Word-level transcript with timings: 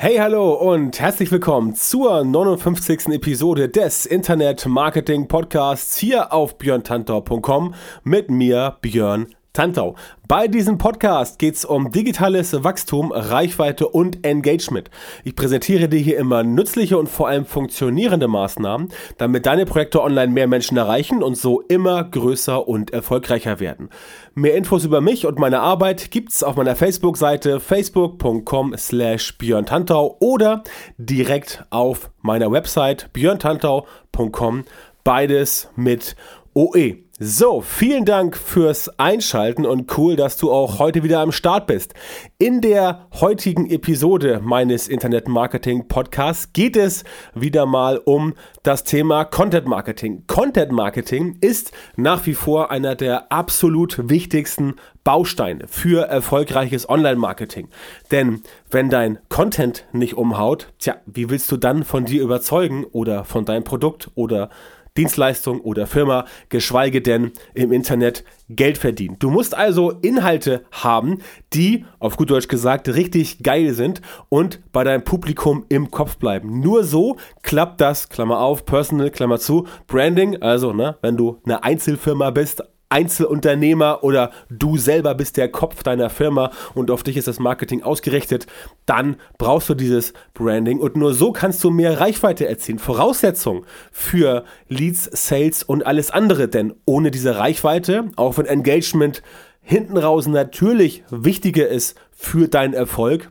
Hey, 0.00 0.18
hallo 0.18 0.52
und 0.52 1.00
herzlich 1.00 1.32
willkommen 1.32 1.74
zur 1.74 2.22
59. 2.22 3.08
Episode 3.08 3.68
des 3.68 4.06
Internet 4.06 4.64
Marketing 4.64 5.26
Podcasts 5.26 5.96
hier 5.96 6.32
auf 6.32 6.56
björntantau.com 6.56 7.74
mit 8.04 8.30
mir, 8.30 8.76
Björn 8.80 9.34
Tantau. 9.58 9.96
Bei 10.28 10.46
diesem 10.46 10.78
Podcast 10.78 11.40
geht 11.40 11.56
es 11.56 11.64
um 11.64 11.90
digitales 11.90 12.62
Wachstum, 12.62 13.10
Reichweite 13.10 13.88
und 13.88 14.24
Engagement. 14.24 14.88
Ich 15.24 15.34
präsentiere 15.34 15.88
dir 15.88 15.98
hier 15.98 16.16
immer 16.16 16.44
nützliche 16.44 16.96
und 16.96 17.08
vor 17.08 17.26
allem 17.26 17.44
funktionierende 17.44 18.28
Maßnahmen, 18.28 18.90
damit 19.16 19.46
deine 19.46 19.66
Projekte 19.66 20.00
online 20.00 20.32
mehr 20.32 20.46
Menschen 20.46 20.76
erreichen 20.76 21.24
und 21.24 21.36
so 21.36 21.60
immer 21.62 22.04
größer 22.04 22.68
und 22.68 22.92
erfolgreicher 22.92 23.58
werden. 23.58 23.88
Mehr 24.36 24.54
Infos 24.54 24.84
über 24.84 25.00
mich 25.00 25.26
und 25.26 25.40
meine 25.40 25.58
Arbeit 25.58 26.12
gibt's 26.12 26.44
auf 26.44 26.54
meiner 26.54 26.76
Facebook-Seite 26.76 27.58
facebook.com 27.58 28.76
slash 28.76 29.38
björntantau 29.38 30.18
oder 30.20 30.62
direkt 30.98 31.64
auf 31.70 32.12
meiner 32.22 32.52
Website 32.52 33.12
björntantau.com. 33.12 34.66
Beides 35.02 35.70
mit 35.74 36.16
OE. 36.58 37.04
So, 37.20 37.60
vielen 37.60 38.04
Dank 38.04 38.36
fürs 38.36 38.98
Einschalten 38.98 39.64
und 39.64 39.96
cool, 39.96 40.16
dass 40.16 40.36
du 40.36 40.50
auch 40.50 40.80
heute 40.80 41.04
wieder 41.04 41.20
am 41.20 41.30
Start 41.30 41.68
bist. 41.68 41.94
In 42.38 42.60
der 42.60 43.06
heutigen 43.20 43.70
Episode 43.70 44.40
meines 44.42 44.88
Internet 44.88 45.28
Marketing 45.28 45.86
Podcasts 45.86 46.52
geht 46.52 46.76
es 46.76 47.04
wieder 47.34 47.66
mal 47.66 47.98
um 47.98 48.34
das 48.64 48.82
Thema 48.82 49.24
Content 49.24 49.66
Marketing. 49.66 50.24
Content 50.26 50.72
Marketing 50.72 51.38
ist 51.40 51.70
nach 51.96 52.26
wie 52.26 52.34
vor 52.34 52.72
einer 52.72 52.96
der 52.96 53.30
absolut 53.30 54.08
wichtigsten 54.08 54.74
Bausteine 55.02 55.66
für 55.68 56.06
erfolgreiches 56.06 56.88
Online-Marketing. 56.88 57.68
Denn 58.10 58.42
wenn 58.70 58.90
dein 58.90 59.18
Content 59.28 59.86
nicht 59.92 60.14
umhaut, 60.14 60.72
tja, 60.78 60.96
wie 61.06 61.30
willst 61.30 61.50
du 61.50 61.56
dann 61.56 61.82
von 61.82 62.04
dir 62.04 62.22
überzeugen 62.22 62.84
oder 62.84 63.24
von 63.24 63.44
deinem 63.44 63.64
Produkt 63.64 64.10
oder 64.14 64.50
Dienstleistung 64.98 65.60
oder 65.60 65.86
Firma, 65.86 66.26
geschweige 66.48 67.00
denn 67.00 67.32
im 67.54 67.72
Internet 67.72 68.24
Geld 68.50 68.78
verdienen. 68.78 69.16
Du 69.18 69.30
musst 69.30 69.54
also 69.54 69.92
Inhalte 70.02 70.64
haben, 70.72 71.18
die, 71.52 71.84
auf 71.98 72.16
gut 72.16 72.30
Deutsch 72.30 72.48
gesagt, 72.48 72.88
richtig 72.88 73.42
geil 73.42 73.72
sind 73.74 74.02
und 74.28 74.60
bei 74.72 74.84
deinem 74.84 75.04
Publikum 75.04 75.64
im 75.68 75.90
Kopf 75.90 76.16
bleiben. 76.16 76.60
Nur 76.60 76.84
so 76.84 77.16
klappt 77.42 77.80
das, 77.80 78.08
Klammer 78.08 78.40
auf, 78.40 78.64
Personal, 78.64 79.10
Klammer 79.10 79.38
zu, 79.38 79.66
Branding, 79.86 80.42
also 80.42 80.72
ne, 80.72 80.96
wenn 81.00 81.16
du 81.16 81.38
eine 81.44 81.62
Einzelfirma 81.62 82.30
bist, 82.30 82.62
Einzelunternehmer 82.88 84.02
oder 84.02 84.30
du 84.48 84.76
selber 84.76 85.14
bist 85.14 85.36
der 85.36 85.50
Kopf 85.50 85.82
deiner 85.82 86.10
Firma 86.10 86.50
und 86.74 86.90
auf 86.90 87.02
dich 87.02 87.16
ist 87.16 87.28
das 87.28 87.38
Marketing 87.38 87.82
ausgerichtet, 87.82 88.46
dann 88.86 89.16
brauchst 89.36 89.68
du 89.68 89.74
dieses 89.74 90.12
Branding 90.34 90.78
und 90.78 90.96
nur 90.96 91.14
so 91.14 91.32
kannst 91.32 91.62
du 91.64 91.70
mehr 91.70 92.00
Reichweite 92.00 92.48
erzielen. 92.48 92.78
Voraussetzung 92.78 93.66
für 93.92 94.44
Leads, 94.68 95.04
Sales 95.12 95.62
und 95.62 95.86
alles 95.86 96.10
andere, 96.10 96.48
denn 96.48 96.74
ohne 96.84 97.10
diese 97.10 97.36
Reichweite, 97.36 98.10
auch 98.16 98.38
wenn 98.38 98.46
Engagement 98.46 99.22
hinten 99.60 99.98
raus 99.98 100.26
natürlich 100.26 101.04
wichtiger 101.10 101.68
ist 101.68 101.98
für 102.10 102.48
deinen 102.48 102.72
Erfolg, 102.72 103.30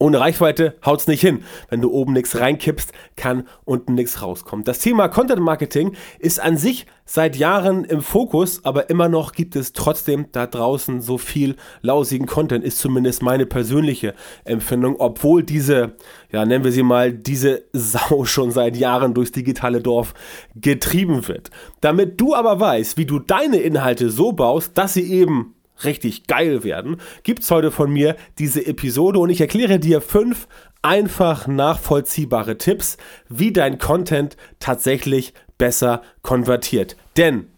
ohne 0.00 0.18
Reichweite 0.18 0.74
haut's 0.84 1.06
nicht 1.06 1.20
hin. 1.20 1.44
Wenn 1.68 1.82
du 1.82 1.92
oben 1.92 2.14
nichts 2.14 2.40
reinkippst, 2.40 2.92
kann 3.16 3.46
unten 3.64 3.94
nichts 3.94 4.22
rauskommen. 4.22 4.64
Das 4.64 4.78
Thema 4.78 5.08
Content 5.08 5.42
Marketing 5.42 5.92
ist 6.18 6.40
an 6.40 6.56
sich 6.56 6.86
seit 7.04 7.36
Jahren 7.36 7.84
im 7.84 8.00
Fokus, 8.00 8.64
aber 8.64 8.88
immer 8.88 9.10
noch 9.10 9.32
gibt 9.32 9.56
es 9.56 9.74
trotzdem 9.74 10.26
da 10.32 10.46
draußen 10.46 11.02
so 11.02 11.18
viel 11.18 11.56
lausigen 11.82 12.26
Content, 12.26 12.64
ist 12.64 12.78
zumindest 12.78 13.22
meine 13.22 13.44
persönliche 13.44 14.14
Empfindung, 14.44 14.96
obwohl 14.98 15.42
diese, 15.42 15.96
ja, 16.32 16.46
nennen 16.46 16.64
wir 16.64 16.72
sie 16.72 16.82
mal, 16.82 17.12
diese 17.12 17.64
Sau 17.72 18.24
schon 18.24 18.52
seit 18.52 18.76
Jahren 18.78 19.12
durchs 19.12 19.32
digitale 19.32 19.82
Dorf 19.82 20.14
getrieben 20.54 21.28
wird. 21.28 21.50
Damit 21.82 22.18
du 22.20 22.34
aber 22.34 22.58
weißt, 22.58 22.96
wie 22.96 23.06
du 23.06 23.18
deine 23.18 23.58
Inhalte 23.58 24.08
so 24.08 24.32
baust, 24.32 24.78
dass 24.78 24.94
sie 24.94 25.12
eben 25.12 25.56
richtig 25.84 26.26
geil 26.26 26.64
werden, 26.64 26.96
gibt 27.22 27.42
es 27.42 27.50
heute 27.50 27.70
von 27.70 27.90
mir 27.90 28.16
diese 28.38 28.66
Episode 28.66 29.18
und 29.18 29.30
ich 29.30 29.40
erkläre 29.40 29.78
dir 29.78 30.00
fünf 30.00 30.46
einfach 30.82 31.46
nachvollziehbare 31.46 32.58
Tipps, 32.58 32.96
wie 33.28 33.52
dein 33.52 33.78
Content 33.78 34.36
tatsächlich 34.58 35.34
besser 35.58 36.02
konvertiert. 36.22 36.96
Denn 37.16 37.48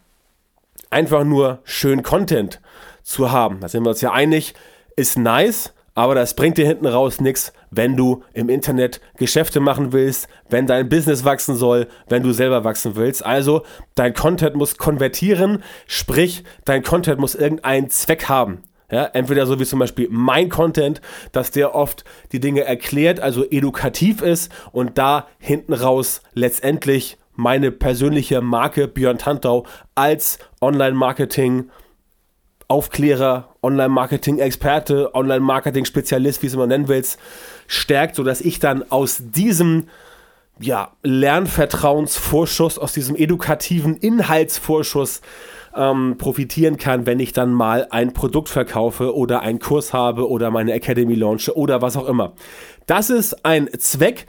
einfach 0.90 1.24
nur 1.24 1.60
schön 1.64 2.02
Content 2.02 2.60
zu 3.02 3.30
haben, 3.30 3.60
da 3.60 3.68
sind 3.68 3.84
wir 3.84 3.90
uns 3.90 4.00
ja 4.00 4.12
einig, 4.12 4.54
ist 4.96 5.18
nice, 5.18 5.72
aber 5.94 6.14
das 6.14 6.34
bringt 6.34 6.58
dir 6.58 6.66
hinten 6.66 6.86
raus 6.86 7.20
nichts, 7.20 7.52
wenn 7.72 7.96
du 7.96 8.22
im 8.34 8.48
Internet 8.48 9.00
Geschäfte 9.16 9.58
machen 9.58 9.92
willst, 9.92 10.28
wenn 10.48 10.66
dein 10.66 10.88
Business 10.88 11.24
wachsen 11.24 11.56
soll, 11.56 11.88
wenn 12.08 12.22
du 12.22 12.32
selber 12.32 12.62
wachsen 12.62 12.94
willst. 12.94 13.24
Also 13.26 13.62
dein 13.96 14.14
Content 14.14 14.54
muss 14.54 14.76
konvertieren, 14.76 15.64
sprich 15.86 16.44
dein 16.64 16.84
Content 16.84 17.18
muss 17.18 17.34
irgendeinen 17.34 17.90
Zweck 17.90 18.28
haben. 18.28 18.62
Ja, 18.90 19.06
entweder 19.06 19.46
so 19.46 19.58
wie 19.58 19.64
zum 19.64 19.78
Beispiel 19.78 20.06
mein 20.10 20.50
Content, 20.50 21.00
dass 21.32 21.50
der 21.50 21.74
oft 21.74 22.04
die 22.32 22.40
Dinge 22.40 22.64
erklärt, 22.64 23.20
also 23.20 23.42
edukativ 23.42 24.20
ist 24.20 24.52
und 24.70 24.98
da 24.98 25.28
hinten 25.38 25.72
raus 25.72 26.20
letztendlich 26.34 27.16
meine 27.34 27.72
persönliche 27.72 28.42
Marke 28.42 28.88
Björn 28.88 29.16
Tantau 29.16 29.64
als 29.94 30.38
Online-Marketing 30.60 31.70
Aufklärer, 32.72 33.54
Online-Marketing-Experte, 33.62 35.14
Online-Marketing-Spezialist, 35.14 36.42
wie 36.42 36.46
es 36.46 36.54
immer 36.54 36.66
nennen 36.66 36.88
willst, 36.88 37.18
stärkt, 37.72 38.16
sodass 38.16 38.40
ich 38.40 38.58
dann 38.58 38.84
aus 38.90 39.22
diesem 39.34 39.88
ja, 40.60 40.92
Lernvertrauensvorschuss, 41.02 42.78
aus 42.78 42.92
diesem 42.92 43.16
edukativen 43.16 43.96
Inhaltsvorschuss 43.96 45.22
ähm, 45.74 46.16
profitieren 46.18 46.76
kann, 46.76 47.06
wenn 47.06 47.18
ich 47.18 47.32
dann 47.32 47.52
mal 47.52 47.88
ein 47.90 48.12
Produkt 48.12 48.50
verkaufe 48.50 49.16
oder 49.16 49.40
einen 49.40 49.58
Kurs 49.58 49.92
habe 49.92 50.28
oder 50.28 50.50
meine 50.50 50.72
Academy 50.72 51.14
launche 51.14 51.56
oder 51.56 51.80
was 51.80 51.96
auch 51.96 52.06
immer. 52.06 52.34
Das 52.86 53.08
ist 53.08 53.44
ein 53.44 53.68
Zweck, 53.78 54.26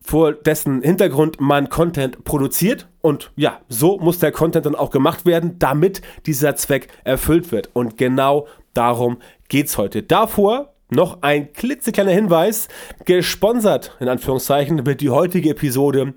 vor 0.00 0.32
dessen 0.32 0.82
Hintergrund 0.82 1.40
man 1.40 1.68
Content 1.68 2.24
produziert. 2.24 2.88
Und 3.00 3.32
ja, 3.36 3.60
so 3.68 3.98
muss 3.98 4.18
der 4.18 4.32
Content 4.32 4.66
dann 4.66 4.74
auch 4.74 4.90
gemacht 4.90 5.26
werden, 5.26 5.58
damit 5.58 6.02
dieser 6.26 6.54
Zweck 6.56 6.88
erfüllt 7.04 7.50
wird. 7.52 7.70
Und 7.72 7.98
genau 7.98 8.46
darum 8.74 9.18
geht's 9.48 9.78
heute. 9.78 10.02
Davor 10.02 10.71
noch 10.92 11.22
ein 11.22 11.52
klitzekleiner 11.52 12.10
Hinweis. 12.10 12.68
Gesponsert, 13.04 13.96
in 14.00 14.08
Anführungszeichen, 14.08 14.86
wird 14.86 15.00
die 15.00 15.10
heutige 15.10 15.50
Episode 15.50 16.14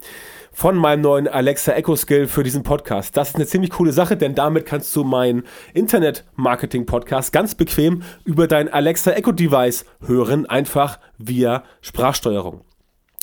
von 0.52 0.76
meinem 0.76 1.02
neuen 1.02 1.28
Alexa 1.28 1.74
Echo 1.74 1.96
Skill 1.96 2.28
für 2.28 2.44
diesen 2.44 2.64
Podcast. 2.64 3.16
Das 3.16 3.30
ist 3.30 3.36
eine 3.36 3.46
ziemlich 3.46 3.72
coole 3.72 3.92
Sache, 3.94 4.18
denn 4.18 4.36
damit 4.36 4.66
kannst 4.66 4.96
du 4.96 5.04
meinen 5.04 5.44
Internet-Marketing-Podcast 5.74 7.32
ganz 7.32 7.56
bequem 7.56 8.04
über 8.24 8.48
dein 8.48 8.72
Alexa 8.72 9.12
Echo 9.12 9.32
Device 9.32 9.86
hören, 10.06 10.46
einfach 10.46 11.00
via 11.18 11.64
Sprachsteuerung. 11.82 12.65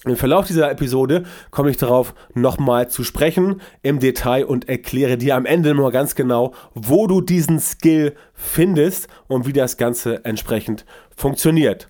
Im 0.04 0.16
Verlauf 0.16 0.48
dieser 0.48 0.68
Episode 0.68 1.22
komme 1.52 1.70
ich 1.70 1.76
darauf 1.76 2.14
nochmal 2.34 2.90
zu 2.90 3.04
sprechen 3.04 3.60
im 3.82 4.00
Detail 4.00 4.44
und 4.44 4.68
erkläre 4.68 5.16
dir 5.16 5.36
am 5.36 5.46
Ende 5.46 5.74
nur 5.74 5.92
ganz 5.92 6.16
genau, 6.16 6.54
wo 6.74 7.06
du 7.06 7.20
diesen 7.20 7.60
Skill 7.60 8.16
findest 8.34 9.06
und 9.28 9.46
wie 9.46 9.52
das 9.52 9.76
Ganze 9.76 10.24
entsprechend 10.24 10.84
funktioniert. 11.16 11.88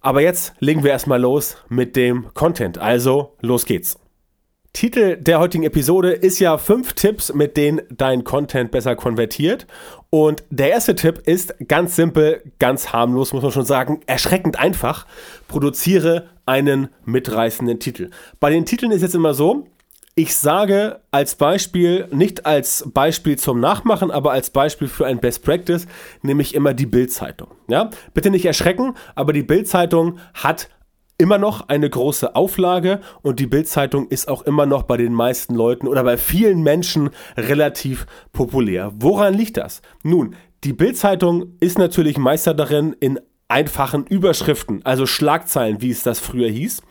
Aber 0.00 0.20
jetzt 0.20 0.54
legen 0.60 0.84
wir 0.84 0.92
erstmal 0.92 1.20
los 1.20 1.56
mit 1.68 1.96
dem 1.96 2.32
Content. 2.32 2.78
Also, 2.78 3.36
los 3.40 3.66
geht's. 3.66 3.98
Titel 4.78 5.16
der 5.16 5.40
heutigen 5.40 5.64
Episode 5.64 6.12
ist 6.12 6.38
ja 6.38 6.56
fünf 6.56 6.92
Tipps, 6.92 7.34
mit 7.34 7.56
denen 7.56 7.80
dein 7.90 8.22
Content 8.22 8.70
besser 8.70 8.94
konvertiert. 8.94 9.66
Und 10.08 10.44
der 10.50 10.70
erste 10.70 10.94
Tipp 10.94 11.18
ist 11.26 11.52
ganz 11.66 11.96
simpel, 11.96 12.44
ganz 12.60 12.92
harmlos, 12.92 13.32
muss 13.32 13.42
man 13.42 13.50
schon 13.50 13.64
sagen, 13.64 14.02
erschreckend 14.06 14.56
einfach. 14.56 15.04
Produziere 15.48 16.28
einen 16.46 16.90
mitreißenden 17.06 17.80
Titel. 17.80 18.10
Bei 18.38 18.50
den 18.50 18.66
Titeln 18.66 18.92
ist 18.92 19.02
jetzt 19.02 19.16
immer 19.16 19.34
so, 19.34 19.66
ich 20.14 20.36
sage 20.36 21.00
als 21.10 21.34
Beispiel, 21.34 22.06
nicht 22.12 22.46
als 22.46 22.88
Beispiel 22.94 23.36
zum 23.36 23.58
Nachmachen, 23.58 24.12
aber 24.12 24.30
als 24.30 24.50
Beispiel 24.50 24.86
für 24.86 25.06
ein 25.06 25.18
Best 25.18 25.42
Practice, 25.42 25.88
nämlich 26.22 26.54
immer 26.54 26.72
die 26.72 26.86
Bildzeitung. 26.86 27.48
Ja, 27.68 27.90
bitte 28.14 28.30
nicht 28.30 28.44
erschrecken, 28.44 28.94
aber 29.16 29.32
die 29.32 29.42
Bildzeitung 29.42 30.20
hat 30.34 30.68
immer 31.18 31.36
noch 31.36 31.68
eine 31.68 31.90
große 31.90 32.36
Auflage 32.36 33.00
und 33.22 33.40
die 33.40 33.46
Bildzeitung 33.46 34.08
ist 34.08 34.28
auch 34.28 34.42
immer 34.42 34.66
noch 34.66 34.84
bei 34.84 34.96
den 34.96 35.12
meisten 35.12 35.54
Leuten 35.54 35.88
oder 35.88 36.04
bei 36.04 36.16
vielen 36.16 36.62
Menschen 36.62 37.10
relativ 37.36 38.06
populär. 38.32 38.92
Woran 38.94 39.34
liegt 39.34 39.56
das? 39.56 39.82
Nun, 40.04 40.36
die 40.64 40.72
Bildzeitung 40.72 41.56
ist 41.60 41.76
natürlich 41.76 42.18
Meister 42.18 42.54
darin, 42.54 42.94
in 43.00 43.18
einfachen 43.48 44.06
Überschriften, 44.06 44.84
also 44.84 45.06
Schlagzeilen, 45.06 45.82
wie 45.82 45.90
es 45.90 46.02
das 46.02 46.20
früher 46.20 46.48
hieß, 46.48 46.82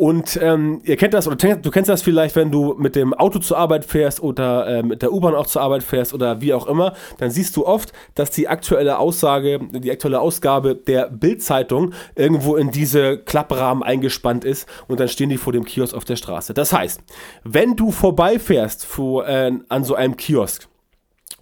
und 0.00 0.38
ähm, 0.40 0.80
ihr 0.84 0.96
kennt 0.96 1.12
das, 1.12 1.26
oder 1.26 1.36
du 1.56 1.70
kennst 1.70 1.90
das 1.90 2.00
vielleicht, 2.00 2.34
wenn 2.34 2.50
du 2.50 2.74
mit 2.78 2.96
dem 2.96 3.12
Auto 3.12 3.38
zur 3.38 3.58
Arbeit 3.58 3.84
fährst 3.84 4.22
oder 4.22 4.66
äh, 4.66 4.82
mit 4.82 5.02
der 5.02 5.12
U-Bahn 5.12 5.34
auch 5.34 5.46
zur 5.46 5.60
Arbeit 5.60 5.82
fährst 5.82 6.14
oder 6.14 6.40
wie 6.40 6.54
auch 6.54 6.66
immer, 6.66 6.94
dann 7.18 7.30
siehst 7.30 7.54
du 7.54 7.66
oft, 7.66 7.92
dass 8.14 8.30
die 8.30 8.48
aktuelle 8.48 8.96
Aussage, 8.96 9.60
die 9.60 9.90
aktuelle 9.90 10.18
Ausgabe 10.20 10.74
der 10.74 11.10
Bild-Zeitung 11.10 11.92
irgendwo 12.14 12.56
in 12.56 12.70
diese 12.70 13.18
Klapprahmen 13.18 13.82
eingespannt 13.82 14.46
ist 14.46 14.66
und 14.88 15.00
dann 15.00 15.08
stehen 15.08 15.28
die 15.28 15.36
vor 15.36 15.52
dem 15.52 15.66
Kiosk 15.66 15.94
auf 15.94 16.06
der 16.06 16.16
Straße. 16.16 16.54
Das 16.54 16.72
heißt, 16.72 17.02
wenn 17.44 17.76
du 17.76 17.90
vorbeifährst 17.90 18.86
vor, 18.86 19.28
äh, 19.28 19.52
an 19.68 19.84
so 19.84 19.96
einem 19.96 20.16
Kiosk 20.16 20.66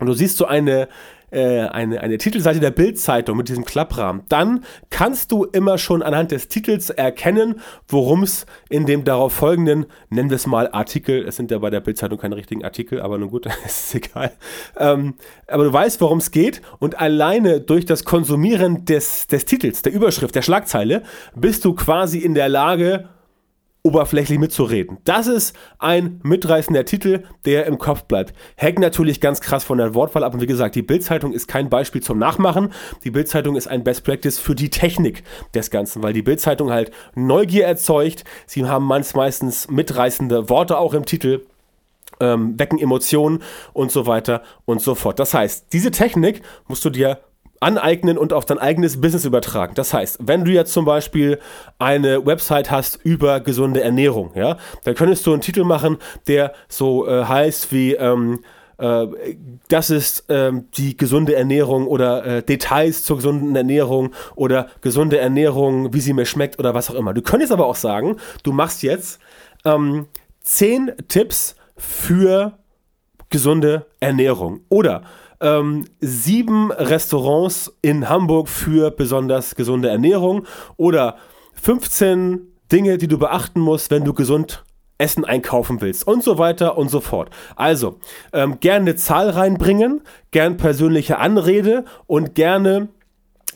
und 0.00 0.08
du 0.08 0.14
siehst 0.14 0.36
so 0.36 0.46
eine 0.46 0.88
äh, 1.30 1.60
eine, 1.60 2.00
eine 2.00 2.18
Titelseite 2.18 2.60
der 2.60 2.70
Bildzeitung 2.70 3.36
mit 3.36 3.48
diesem 3.48 3.64
Klapprahmen, 3.64 4.22
dann 4.28 4.64
kannst 4.90 5.32
du 5.32 5.44
immer 5.44 5.78
schon 5.78 6.02
anhand 6.02 6.30
des 6.30 6.48
Titels 6.48 6.90
erkennen, 6.90 7.60
worum 7.88 8.22
es 8.22 8.46
in 8.68 8.86
dem 8.86 9.04
darauf 9.04 9.32
folgenden, 9.32 9.86
nennen 10.10 10.30
wir 10.30 10.36
es 10.36 10.46
mal 10.46 10.70
Artikel, 10.72 11.26
es 11.26 11.36
sind 11.36 11.50
ja 11.50 11.58
bei 11.58 11.70
der 11.70 11.80
Bildzeitung 11.80 12.18
keine 12.18 12.36
richtigen 12.36 12.64
Artikel, 12.64 13.00
aber 13.00 13.18
nun 13.18 13.30
gut, 13.30 13.46
ist 13.66 13.94
egal. 13.94 14.32
Ähm, 14.76 15.14
aber 15.46 15.64
du 15.64 15.72
weißt, 15.72 16.00
worum 16.00 16.18
es 16.18 16.30
geht 16.30 16.62
und 16.78 16.98
alleine 17.00 17.60
durch 17.60 17.86
das 17.86 18.04
Konsumieren 18.04 18.84
des, 18.84 19.26
des 19.26 19.44
Titels, 19.44 19.82
der 19.82 19.92
Überschrift, 19.92 20.34
der 20.34 20.42
Schlagzeile, 20.42 21.02
bist 21.34 21.64
du 21.64 21.74
quasi 21.74 22.18
in 22.18 22.34
der 22.34 22.48
Lage, 22.48 23.08
oberflächlich 23.82 24.38
mitzureden. 24.38 24.98
Das 25.04 25.26
ist 25.26 25.56
ein 25.78 26.20
mitreißender 26.22 26.84
Titel, 26.84 27.22
der 27.44 27.66
im 27.66 27.78
Kopf 27.78 28.04
bleibt. 28.04 28.34
Hängt 28.56 28.80
natürlich 28.80 29.20
ganz 29.20 29.40
krass 29.40 29.64
von 29.64 29.78
der 29.78 29.94
Wortwahl 29.94 30.24
ab. 30.24 30.34
Und 30.34 30.40
wie 30.40 30.46
gesagt, 30.46 30.74
die 30.74 30.82
Bildzeitung 30.82 31.32
ist 31.32 31.46
kein 31.46 31.70
Beispiel 31.70 32.02
zum 32.02 32.18
Nachmachen. 32.18 32.72
Die 33.04 33.10
Bildzeitung 33.10 33.56
ist 33.56 33.68
ein 33.68 33.84
Best 33.84 34.04
Practice 34.04 34.38
für 34.38 34.54
die 34.54 34.70
Technik 34.70 35.22
des 35.54 35.70
Ganzen, 35.70 36.02
weil 36.02 36.12
die 36.12 36.22
Bildzeitung 36.22 36.70
halt 36.70 36.90
Neugier 37.14 37.66
erzeugt. 37.66 38.24
Sie 38.46 38.66
haben 38.66 38.84
meistens 38.84 39.68
mitreißende 39.70 40.50
Worte 40.50 40.78
auch 40.78 40.94
im 40.94 41.04
Titel. 41.04 41.46
Ähm, 42.20 42.58
wecken 42.58 42.80
Emotionen 42.80 43.42
und 43.72 43.92
so 43.92 44.06
weiter 44.06 44.42
und 44.64 44.82
so 44.82 44.96
fort. 44.96 45.20
Das 45.20 45.34
heißt, 45.34 45.72
diese 45.72 45.92
Technik 45.92 46.42
musst 46.66 46.84
du 46.84 46.90
dir 46.90 47.20
aneignen 47.60 48.18
und 48.18 48.32
auf 48.32 48.44
dein 48.44 48.58
eigenes 48.58 49.00
Business 49.00 49.24
übertragen. 49.24 49.74
Das 49.74 49.92
heißt, 49.92 50.18
wenn 50.20 50.44
du 50.44 50.52
jetzt 50.52 50.72
zum 50.72 50.84
Beispiel 50.84 51.38
eine 51.78 52.24
Website 52.24 52.70
hast 52.70 52.96
über 53.04 53.40
gesunde 53.40 53.82
Ernährung, 53.82 54.30
ja, 54.34 54.56
dann 54.84 54.94
könntest 54.94 55.26
du 55.26 55.32
einen 55.32 55.40
Titel 55.40 55.64
machen, 55.64 55.98
der 56.26 56.52
so 56.68 57.06
äh, 57.06 57.24
heißt 57.24 57.72
wie 57.72 57.94
ähm, 57.94 58.40
äh, 58.78 59.06
das 59.68 59.90
ist 59.90 60.24
ähm, 60.28 60.68
die 60.76 60.96
gesunde 60.96 61.34
Ernährung 61.34 61.86
oder 61.86 62.24
äh, 62.24 62.42
Details 62.42 63.04
zur 63.04 63.16
gesunden 63.16 63.54
Ernährung 63.54 64.14
oder 64.36 64.68
gesunde 64.80 65.18
Ernährung, 65.18 65.92
wie 65.92 66.00
sie 66.00 66.12
mir 66.12 66.26
schmeckt 66.26 66.58
oder 66.58 66.74
was 66.74 66.90
auch 66.90 66.94
immer. 66.94 67.12
Du 67.12 67.22
könntest 67.22 67.52
aber 67.52 67.66
auch 67.66 67.76
sagen, 67.76 68.16
du 68.44 68.52
machst 68.52 68.82
jetzt 68.82 69.20
ähm, 69.64 70.06
zehn 70.40 70.92
Tipps 71.08 71.56
für 71.76 72.58
gesunde 73.30 73.86
Ernährung 74.00 74.60
oder 74.68 75.02
ähm, 75.40 75.86
sieben 76.00 76.72
Restaurants 76.72 77.72
in 77.82 78.08
Hamburg 78.08 78.48
für 78.48 78.90
besonders 78.90 79.54
gesunde 79.54 79.88
Ernährung 79.88 80.46
oder 80.76 81.16
15 81.54 82.40
Dinge, 82.70 82.98
die 82.98 83.08
du 83.08 83.18
beachten 83.18 83.60
musst, 83.60 83.90
wenn 83.90 84.04
du 84.04 84.12
gesund 84.12 84.64
Essen 84.98 85.24
einkaufen 85.24 85.80
willst 85.80 86.06
und 86.06 86.24
so 86.24 86.38
weiter 86.38 86.76
und 86.76 86.90
so 86.90 87.00
fort. 87.00 87.30
Also, 87.54 88.00
ähm, 88.32 88.58
gerne 88.60 88.90
eine 88.90 88.96
Zahl 88.96 89.30
reinbringen, 89.30 90.02
gern 90.32 90.56
persönliche 90.56 91.18
Anrede 91.18 91.84
und 92.06 92.34
gerne 92.34 92.88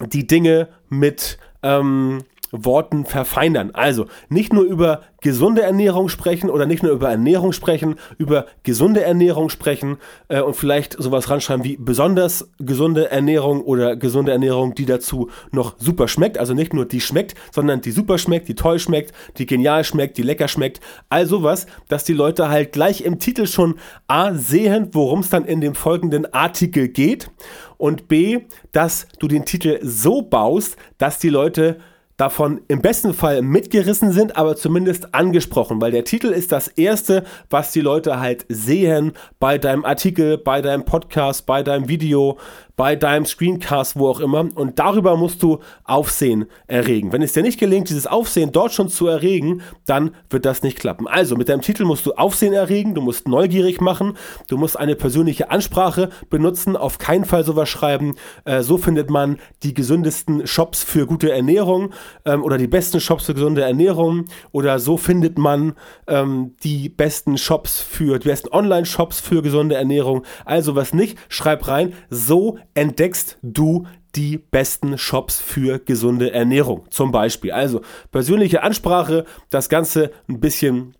die 0.06 0.26
Dinge 0.26 0.68
mit 0.88 1.38
ähm, 1.62 2.22
Worten 2.52 3.06
verfeinern. 3.06 3.70
Also 3.72 4.06
nicht 4.28 4.52
nur 4.52 4.64
über 4.64 5.00
gesunde 5.22 5.62
Ernährung 5.62 6.08
sprechen 6.08 6.50
oder 6.50 6.66
nicht 6.66 6.82
nur 6.82 6.92
über 6.92 7.10
Ernährung 7.10 7.52
sprechen, 7.52 7.96
über 8.18 8.46
gesunde 8.62 9.02
Ernährung 9.02 9.48
sprechen 9.48 9.96
äh, 10.28 10.40
und 10.40 10.54
vielleicht 10.54 11.00
sowas 11.00 11.30
ranschreiben 11.30 11.64
wie 11.64 11.76
besonders 11.76 12.50
gesunde 12.58 13.10
Ernährung 13.10 13.62
oder 13.62 13.96
gesunde 13.96 14.32
Ernährung, 14.32 14.74
die 14.74 14.84
dazu 14.84 15.30
noch 15.50 15.76
super 15.78 16.08
schmeckt. 16.08 16.38
Also 16.38 16.54
nicht 16.54 16.74
nur 16.74 16.84
die 16.84 17.00
schmeckt, 17.00 17.34
sondern 17.52 17.80
die 17.80 17.90
super 17.90 18.18
schmeckt, 18.18 18.48
die 18.48 18.54
toll 18.54 18.78
schmeckt, 18.78 19.12
die 19.38 19.46
genial 19.46 19.84
schmeckt, 19.84 20.18
die 20.18 20.22
lecker 20.22 20.48
schmeckt. 20.48 20.80
All 21.08 21.26
sowas, 21.26 21.66
dass 21.88 22.04
die 22.04 22.12
Leute 22.12 22.50
halt 22.50 22.72
gleich 22.72 23.00
im 23.00 23.18
Titel 23.18 23.46
schon 23.46 23.76
A 24.08 24.34
sehen, 24.34 24.88
worum 24.92 25.20
es 25.20 25.30
dann 25.30 25.44
in 25.46 25.60
dem 25.60 25.74
folgenden 25.74 26.32
Artikel 26.34 26.88
geht 26.88 27.30
und 27.78 28.08
B, 28.08 28.42
dass 28.72 29.06
du 29.18 29.26
den 29.26 29.44
Titel 29.44 29.80
so 29.82 30.22
baust, 30.22 30.76
dass 30.98 31.18
die 31.18 31.30
Leute 31.30 31.78
davon 32.22 32.60
im 32.68 32.80
besten 32.80 33.14
Fall 33.14 33.42
mitgerissen 33.42 34.12
sind, 34.12 34.36
aber 34.36 34.54
zumindest 34.54 35.12
angesprochen, 35.12 35.80
weil 35.80 35.90
der 35.90 36.04
Titel 36.04 36.28
ist 36.28 36.52
das 36.52 36.68
Erste, 36.68 37.24
was 37.50 37.72
die 37.72 37.80
Leute 37.80 38.20
halt 38.20 38.46
sehen 38.48 39.14
bei 39.40 39.58
deinem 39.58 39.84
Artikel, 39.84 40.38
bei 40.38 40.62
deinem 40.62 40.84
Podcast, 40.84 41.46
bei 41.46 41.64
deinem 41.64 41.88
Video, 41.88 42.38
bei 42.76 42.96
deinem 42.96 43.26
Screencast, 43.26 43.96
wo 43.96 44.08
auch 44.08 44.20
immer. 44.20 44.48
Und 44.54 44.78
darüber 44.78 45.16
musst 45.16 45.42
du 45.42 45.58
Aufsehen 45.84 46.46
erregen. 46.66 47.12
Wenn 47.12 47.22
es 47.22 47.32
dir 47.32 47.42
nicht 47.42 47.60
gelingt, 47.60 47.90
dieses 47.90 48.06
Aufsehen 48.06 48.52
dort 48.52 48.72
schon 48.72 48.88
zu 48.88 49.06
erregen, 49.06 49.62
dann 49.86 50.14
wird 50.30 50.44
das 50.44 50.62
nicht 50.62 50.78
klappen. 50.78 51.06
Also 51.06 51.36
mit 51.36 51.48
deinem 51.48 51.60
Titel 51.60 51.84
musst 51.84 52.06
du 52.06 52.12
Aufsehen 52.14 52.52
erregen, 52.52 52.94
du 52.94 53.02
musst 53.02 53.28
neugierig 53.28 53.80
machen, 53.80 54.16
du 54.48 54.56
musst 54.56 54.78
eine 54.78 54.96
persönliche 54.96 55.50
Ansprache 55.50 56.08
benutzen, 56.30 56.76
auf 56.76 56.98
keinen 56.98 57.24
Fall 57.24 57.44
sowas 57.44 57.68
schreiben. 57.68 58.14
Äh, 58.44 58.62
so 58.62 58.78
findet 58.78 59.10
man 59.10 59.38
die 59.62 59.74
gesündesten 59.74 60.46
Shops 60.46 60.82
für 60.82 61.06
gute 61.06 61.30
Ernährung 61.30 61.92
ähm, 62.24 62.42
oder 62.42 62.58
die 62.58 62.66
besten 62.66 63.00
Shops 63.00 63.26
für 63.26 63.34
gesunde 63.34 63.62
Ernährung 63.62 64.26
oder 64.52 64.78
so 64.78 64.96
findet 64.96 65.38
man 65.38 65.74
ähm, 66.06 66.54
die 66.62 66.88
besten 66.88 67.38
Shops 67.38 67.80
für 67.80 68.18
die 68.18 68.28
besten 68.28 68.48
Online-Shops 68.48 69.20
für 69.20 69.42
gesunde 69.42 69.74
Ernährung. 69.74 70.24
Also 70.44 70.74
was 70.74 70.94
nicht, 70.94 71.18
schreib 71.28 71.68
rein, 71.68 71.92
so 72.10 72.58
entdeckst 72.74 73.38
du 73.42 73.86
die 74.14 74.38
besten 74.38 74.98
Shops 74.98 75.40
für 75.40 75.78
gesunde 75.78 76.32
Ernährung. 76.32 76.84
Zum 76.90 77.12
Beispiel. 77.12 77.52
Also 77.52 77.80
persönliche 78.10 78.62
Ansprache, 78.62 79.24
das 79.50 79.68
Ganze 79.68 80.12
ein 80.28 80.40
bisschen 80.40 80.94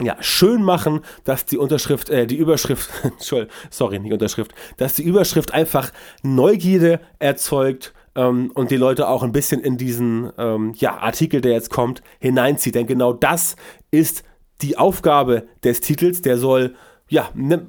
ja, 0.00 0.16
schön 0.20 0.62
machen, 0.62 1.00
dass 1.24 1.46
die 1.46 1.58
Unterschrift, 1.58 2.10
äh, 2.10 2.26
die 2.26 2.36
Überschrift, 2.36 2.90
sorry, 3.70 3.98
nicht 3.98 4.12
Unterschrift, 4.12 4.52
dass 4.76 4.94
die 4.94 5.04
Überschrift 5.04 5.54
einfach 5.54 5.92
Neugierde 6.22 7.00
erzeugt 7.18 7.93
ähm, 8.14 8.50
und 8.54 8.70
die 8.70 8.76
Leute 8.76 9.08
auch 9.08 9.22
ein 9.22 9.32
bisschen 9.32 9.60
in 9.60 9.76
diesen 9.76 10.30
ähm, 10.38 10.72
ja, 10.76 10.98
Artikel, 10.98 11.40
der 11.40 11.52
jetzt 11.52 11.70
kommt, 11.70 12.02
hineinzieht. 12.18 12.74
Denn 12.74 12.86
genau 12.86 13.12
das 13.12 13.56
ist 13.90 14.24
die 14.62 14.78
Aufgabe 14.78 15.48
des 15.62 15.80
Titels, 15.80 16.22
der 16.22 16.38
soll 16.38 16.74
ja, 17.08 17.28
ne, 17.34 17.66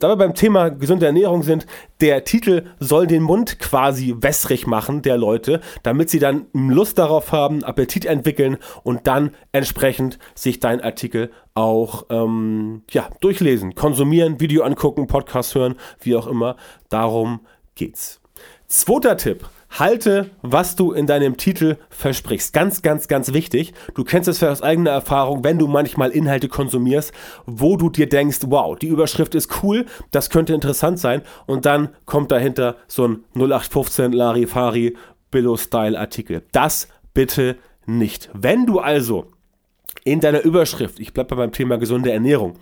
da 0.00 0.08
wir 0.08 0.16
beim 0.16 0.34
Thema 0.34 0.70
gesunde 0.70 1.04
Ernährung 1.04 1.42
sind, 1.42 1.66
der 2.00 2.24
Titel 2.24 2.64
soll 2.80 3.06
den 3.06 3.22
Mund 3.22 3.58
quasi 3.58 4.14
wässrig 4.18 4.66
machen 4.66 5.02
der 5.02 5.18
Leute, 5.18 5.60
damit 5.82 6.08
sie 6.08 6.18
dann 6.18 6.46
Lust 6.54 6.98
darauf 6.98 7.32
haben, 7.32 7.64
Appetit 7.64 8.06
entwickeln 8.06 8.56
und 8.82 9.06
dann 9.06 9.34
entsprechend 9.52 10.18
sich 10.34 10.58
dein 10.58 10.80
Artikel 10.80 11.30
auch 11.52 12.06
ähm, 12.08 12.82
ja, 12.90 13.10
durchlesen, 13.20 13.74
konsumieren, 13.74 14.40
Video 14.40 14.62
angucken, 14.62 15.06
Podcast 15.06 15.54
hören, 15.54 15.74
wie 16.00 16.16
auch 16.16 16.26
immer. 16.26 16.56
Darum 16.88 17.40
geht's. 17.74 18.20
Zweiter 18.68 19.18
Tipp 19.18 19.44
Halte, 19.78 20.30
was 20.42 20.76
du 20.76 20.92
in 20.92 21.06
deinem 21.06 21.36
Titel 21.36 21.76
versprichst. 21.88 22.52
Ganz, 22.52 22.82
ganz, 22.82 23.08
ganz 23.08 23.32
wichtig. 23.32 23.72
Du 23.94 24.04
kennst 24.04 24.28
es 24.28 24.42
aus 24.42 24.62
eigener 24.62 24.90
Erfahrung, 24.90 25.44
wenn 25.44 25.58
du 25.58 25.66
manchmal 25.66 26.10
Inhalte 26.10 26.48
konsumierst, 26.48 27.12
wo 27.46 27.76
du 27.76 27.88
dir 27.88 28.08
denkst, 28.08 28.40
wow, 28.46 28.78
die 28.78 28.88
Überschrift 28.88 29.34
ist 29.34 29.62
cool, 29.62 29.86
das 30.10 30.28
könnte 30.28 30.52
interessant 30.52 30.98
sein. 30.98 31.22
Und 31.46 31.64
dann 31.64 31.88
kommt 32.04 32.30
dahinter 32.30 32.76
so 32.86 33.08
ein 33.08 33.24
0815 33.34 34.12
Larifari 34.12 34.94
Billo-Style-Artikel. 35.30 36.42
Das 36.52 36.88
bitte 37.14 37.56
nicht. 37.86 38.28
Wenn 38.34 38.66
du 38.66 38.78
also 38.78 39.32
in 40.04 40.20
deiner 40.20 40.42
Überschrift, 40.42 41.00
ich 41.00 41.12
bleibe 41.12 41.36
beim 41.36 41.52
Thema 41.52 41.78
gesunde 41.78 42.12
Ernährung, 42.12 42.58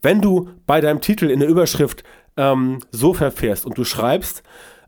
wenn 0.00 0.20
du 0.20 0.50
bei 0.66 0.80
deinem 0.80 1.00
Titel 1.00 1.28
in 1.30 1.40
der 1.40 1.48
Überschrift 1.48 2.04
ähm, 2.36 2.78
so 2.90 3.14
verfährst 3.14 3.66
und 3.66 3.76
du 3.76 3.84
schreibst, 3.84 4.42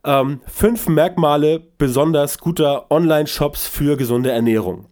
ähm, 0.05 0.41
fünf 0.47 0.89
Merkmale 0.89 1.61
besonders 1.79 2.39
guter 2.39 2.91
Online-Shops 2.91 3.67
für 3.67 3.97
gesunde 3.97 4.31
Ernährung. 4.31 4.87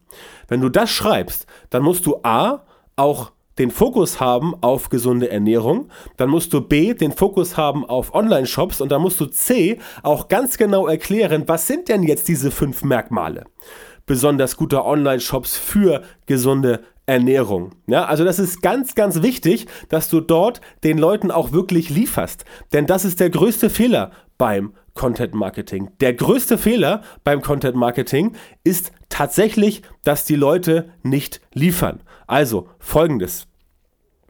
Wenn 0.49 0.61
du 0.61 0.69
das 0.69 0.91
schreibst, 0.91 1.47
dann 1.71 1.83
musst 1.83 2.07
du 2.07 2.17
A 2.23 2.65
auch 2.97 3.33
den 3.59 3.71
Fokus 3.71 4.19
haben 4.19 4.55
auf 4.63 4.89
gesunde 4.89 5.31
Ernährung, 5.31 5.89
dann 6.17 6.31
musst 6.31 6.53
du 6.55 6.63
B 6.63 6.95
den 6.95 7.13
Fokus 7.13 7.57
haben 7.57 7.85
auf 7.85 8.15
Online-Shops 8.15 8.81
und 8.81 8.91
dann 8.91 9.03
musst 9.03 9.21
du 9.21 9.27
C 9.27 9.79
auch 10.03 10.29
ganz 10.29 10.57
genau 10.57 10.87
erklären, 10.87 11.45
was 11.47 11.67
sind 11.67 11.89
denn 11.89 12.03
jetzt 12.03 12.29
diese 12.29 12.51
fünf 12.51 12.83
Merkmale. 12.83 13.45
besonders 14.07 14.57
guter 14.57 14.85
Online-Shops 14.85 15.57
für 15.57 16.03
gesunde 16.27 16.81
Ernährung. 17.07 17.73
Ja, 17.87 18.05
also 18.05 18.25
das 18.25 18.39
ist 18.39 18.63
ganz, 18.63 18.95
ganz 18.95 19.23
wichtig, 19.23 19.67
dass 19.89 20.09
du 20.09 20.21
dort 20.21 20.61
den 20.85 20.99
Leuten 20.99 21.31
auch 21.31 21.53
wirklich 21.53 21.91
lieferst. 21.91 22.45
Denn 22.73 22.87
das 22.87 23.05
ist 23.05 23.21
der 23.21 23.31
größte 23.31 23.71
Fehler 23.71 24.13
beim 24.39 24.75
Content 24.95 25.35
Marketing. 25.35 25.91
Der 26.01 26.15
größte 26.15 26.59
Fehler 26.59 27.03
beim 27.25 27.41
Content 27.43 27.77
Marketing 27.77 28.35
ist 28.65 28.93
tatsächlich, 29.09 29.83
dass 30.05 30.25
die 30.25 30.37
Leute 30.37 30.91
nicht 31.03 31.41
liefern. 31.53 32.01
Also 32.27 32.69
folgendes. 32.79 33.47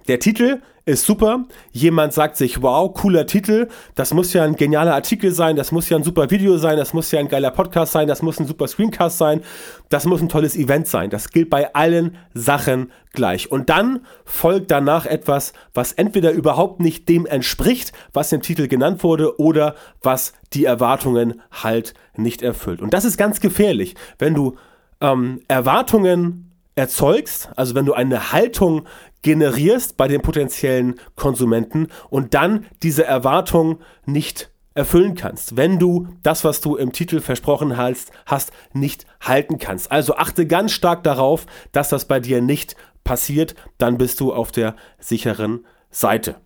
Der 0.09 0.19
Titel 0.19 0.61
ist 0.85 1.07
super. 1.07 1.45
Jemand 1.71 2.13
sagt 2.13 2.37
sich, 2.37 2.61
wow, 2.61 2.93
cooler 2.93 3.27
Titel. 3.27 3.69
Das 3.95 4.13
muss 4.13 4.33
ja 4.33 4.43
ein 4.43 4.57
genialer 4.57 4.95
Artikel 4.95 5.31
sein. 5.31 5.55
Das 5.55 5.71
muss 5.71 5.89
ja 5.89 5.97
ein 5.97 6.03
super 6.03 6.31
Video 6.31 6.59
sein. 6.59 6.77
Das 6.77 6.93
muss 6.93 7.11
ja 7.13 7.21
ein 7.21 7.29
geiler 7.29 7.53
Podcast 7.53 7.93
sein. 7.93 8.09
Das 8.09 8.21
muss 8.21 8.41
ein 8.41 8.47
super 8.47 8.67
Screencast 8.67 9.19
sein. 9.19 9.43
Das 9.91 10.07
muss 10.07 10.21
ein 10.21 10.29
tolles 10.29 10.57
Event 10.57 10.89
sein. 10.89 11.11
Das 11.11 11.31
gilt 11.31 11.51
bei 11.51 11.73
allen 11.75 12.17
Sachen 12.35 12.91
gleich. 13.13 13.53
Und 13.53 13.71
dann 13.71 14.01
folgt 14.25 14.73
danach 14.73 15.07
etwas, 15.07 15.53
was 15.73 15.93
entweder 15.93 16.33
überhaupt 16.33 16.81
nicht 16.81 17.09
dem 17.09 17.27
entspricht, 17.27 17.93
was 18.13 18.33
im 18.33 18.43
Titel 18.43 18.67
genannt 18.67 19.05
wurde, 19.05 19.39
oder 19.39 19.77
was 20.03 20.33
die 20.53 20.65
Erwartungen 20.65 21.41
halt 21.51 21.95
nicht 22.17 22.43
erfüllt. 22.43 22.83
Und 22.83 22.93
das 22.93 23.05
ist 23.05 23.17
ganz 23.17 23.41
gefährlich, 23.41 23.95
wenn 24.19 24.35
du 24.35 24.57
ähm, 25.01 25.43
Erwartungen 25.47 26.49
erzeugst, 26.75 27.51
also 27.55 27.75
wenn 27.75 27.85
du 27.85 27.93
eine 27.93 28.33
Haltung 28.33 28.87
generierst 29.23 29.97
bei 29.97 30.09
den 30.09 30.21
potenziellen 30.21 30.97
Konsumenten 31.17 31.89
und 32.11 32.35
dann 32.35 32.67
diese 32.83 33.05
Erwartung 33.05 33.79
nicht 34.05 34.51
erfüllen 34.75 35.15
kannst, 35.15 35.57
wenn 35.57 35.79
du 35.79 36.09
das, 36.23 36.45
was 36.45 36.61
du 36.61 36.77
im 36.77 36.93
Titel 36.93 37.21
versprochen 37.21 37.77
hast, 37.77 38.11
hast, 38.27 38.53
nicht 38.73 39.07
halten 39.21 39.59
kannst. 39.59 39.93
Also 39.93 40.17
achte 40.17 40.47
ganz 40.47 40.73
stark 40.73 41.05
darauf, 41.05 41.47
dass 41.73 41.91
das 41.91 42.07
bei 42.07 42.21
dir 42.21 42.41
nicht 42.41 42.77
passiert, 43.05 43.55
dann 43.79 43.99
bist 43.99 44.21
du 44.21 44.33
auf 44.33 44.51
der 44.51 44.77
sicheren 44.99 45.67
Seite. 45.91 46.37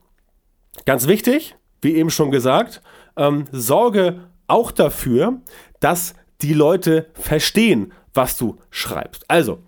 Ganz 0.84 1.06
wichtig, 1.06 1.56
wie 1.82 1.94
eben 1.94 2.10
schon 2.10 2.30
gesagt, 2.30 2.82
ähm, 3.16 3.44
sorge 3.52 4.28
auch 4.48 4.72
dafür, 4.72 5.40
dass 5.80 6.14
die 6.42 6.54
Leute 6.54 7.08
verstehen, 7.14 7.92
was 8.12 8.36
du 8.36 8.58
schreibst. 8.70 9.30
Also, 9.30 9.60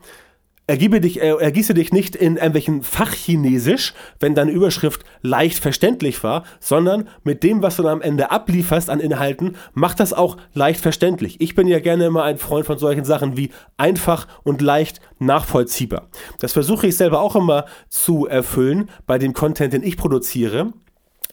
Ergebe 0.68 1.00
dich, 1.00 1.22
äh, 1.22 1.30
ergieße 1.30 1.72
dich 1.72 1.94
nicht 1.94 2.14
in 2.14 2.36
irgendwelchen 2.36 2.82
Fachchinesisch, 2.82 3.94
wenn 4.20 4.34
deine 4.34 4.50
Überschrift 4.50 5.02
leicht 5.22 5.60
verständlich 5.60 6.22
war, 6.22 6.44
sondern 6.60 7.08
mit 7.24 7.42
dem, 7.42 7.62
was 7.62 7.76
du 7.76 7.84
dann 7.84 7.92
am 7.92 8.02
Ende 8.02 8.30
ablieferst 8.30 8.90
an 8.90 9.00
Inhalten, 9.00 9.56
mach 9.72 9.94
das 9.94 10.12
auch 10.12 10.36
leicht 10.52 10.82
verständlich. 10.82 11.40
Ich 11.40 11.54
bin 11.54 11.68
ja 11.68 11.80
gerne 11.80 12.04
immer 12.04 12.24
ein 12.24 12.36
Freund 12.36 12.66
von 12.66 12.76
solchen 12.76 13.06
Sachen 13.06 13.38
wie 13.38 13.48
einfach 13.78 14.28
und 14.42 14.60
leicht 14.60 15.00
nachvollziehbar. 15.18 16.08
Das 16.38 16.52
versuche 16.52 16.88
ich 16.88 16.98
selber 16.98 17.22
auch 17.22 17.34
immer 17.34 17.64
zu 17.88 18.26
erfüllen 18.26 18.90
bei 19.06 19.16
dem 19.16 19.32
Content, 19.32 19.72
den 19.72 19.82
ich 19.82 19.96
produziere 19.96 20.74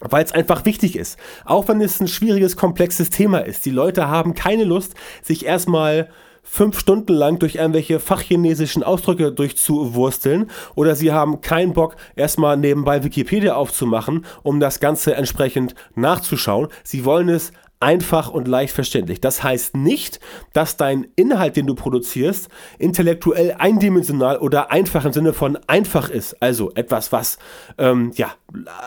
weil 0.02 0.26
es 0.26 0.34
einfach 0.34 0.66
wichtig 0.66 0.98
ist. 0.98 1.18
Auch 1.46 1.68
wenn 1.70 1.80
es 1.82 2.02
ein 2.02 2.10
schwieriges, 2.10 2.58
komplexes 2.58 3.10
Thema 3.10 3.40
ist. 3.40 3.66
Die 3.66 3.72
Leute 3.72 4.10
haben 4.10 4.34
keine 4.34 4.66
Lust, 4.66 4.94
sich 5.22 5.46
erstmal 5.46 6.10
fünf 6.46 6.80
Stunden 6.80 7.14
lang 7.14 7.40
durch 7.40 7.56
irgendwelche 7.56 8.00
fachchinesischen 8.00 8.84
Ausdrücke 8.84 9.32
durchzuwursteln 9.32 10.50
oder 10.76 10.96
sie 10.96 11.12
haben 11.12 11.42
keinen 11.42 11.74
Bock, 11.74 11.98
erstmal 12.16 12.56
nebenbei 12.56 13.04
Wikipedia 13.04 13.56
aufzumachen, 13.56 14.26
um 14.44 14.60
das 14.62 14.80
Ganze 14.80 15.16
entsprechend 15.16 15.76
nachzuschauen. 15.96 16.70
Sie 16.84 17.04
wollen 17.04 17.30
es 17.30 17.52
einfach 17.80 18.30
und 18.30 18.48
leicht 18.48 18.74
verständlich. 18.74 19.22
Das 19.22 19.44
heißt 19.44 19.76
nicht, 19.76 20.20
dass 20.54 20.78
dein 20.78 21.08
Inhalt, 21.16 21.58
den 21.58 21.68
du 21.68 21.76
produzierst, 21.76 22.48
intellektuell 22.80 23.56
eindimensional 23.58 24.38
oder 24.38 24.72
einfach 24.72 25.06
im 25.06 25.14
Sinne 25.14 25.34
von 25.34 25.58
einfach 25.68 26.10
ist. 26.10 26.42
Also 26.42 26.72
etwas, 26.76 27.12
was 27.12 27.38
ähm, 27.78 28.12
ja 28.16 28.32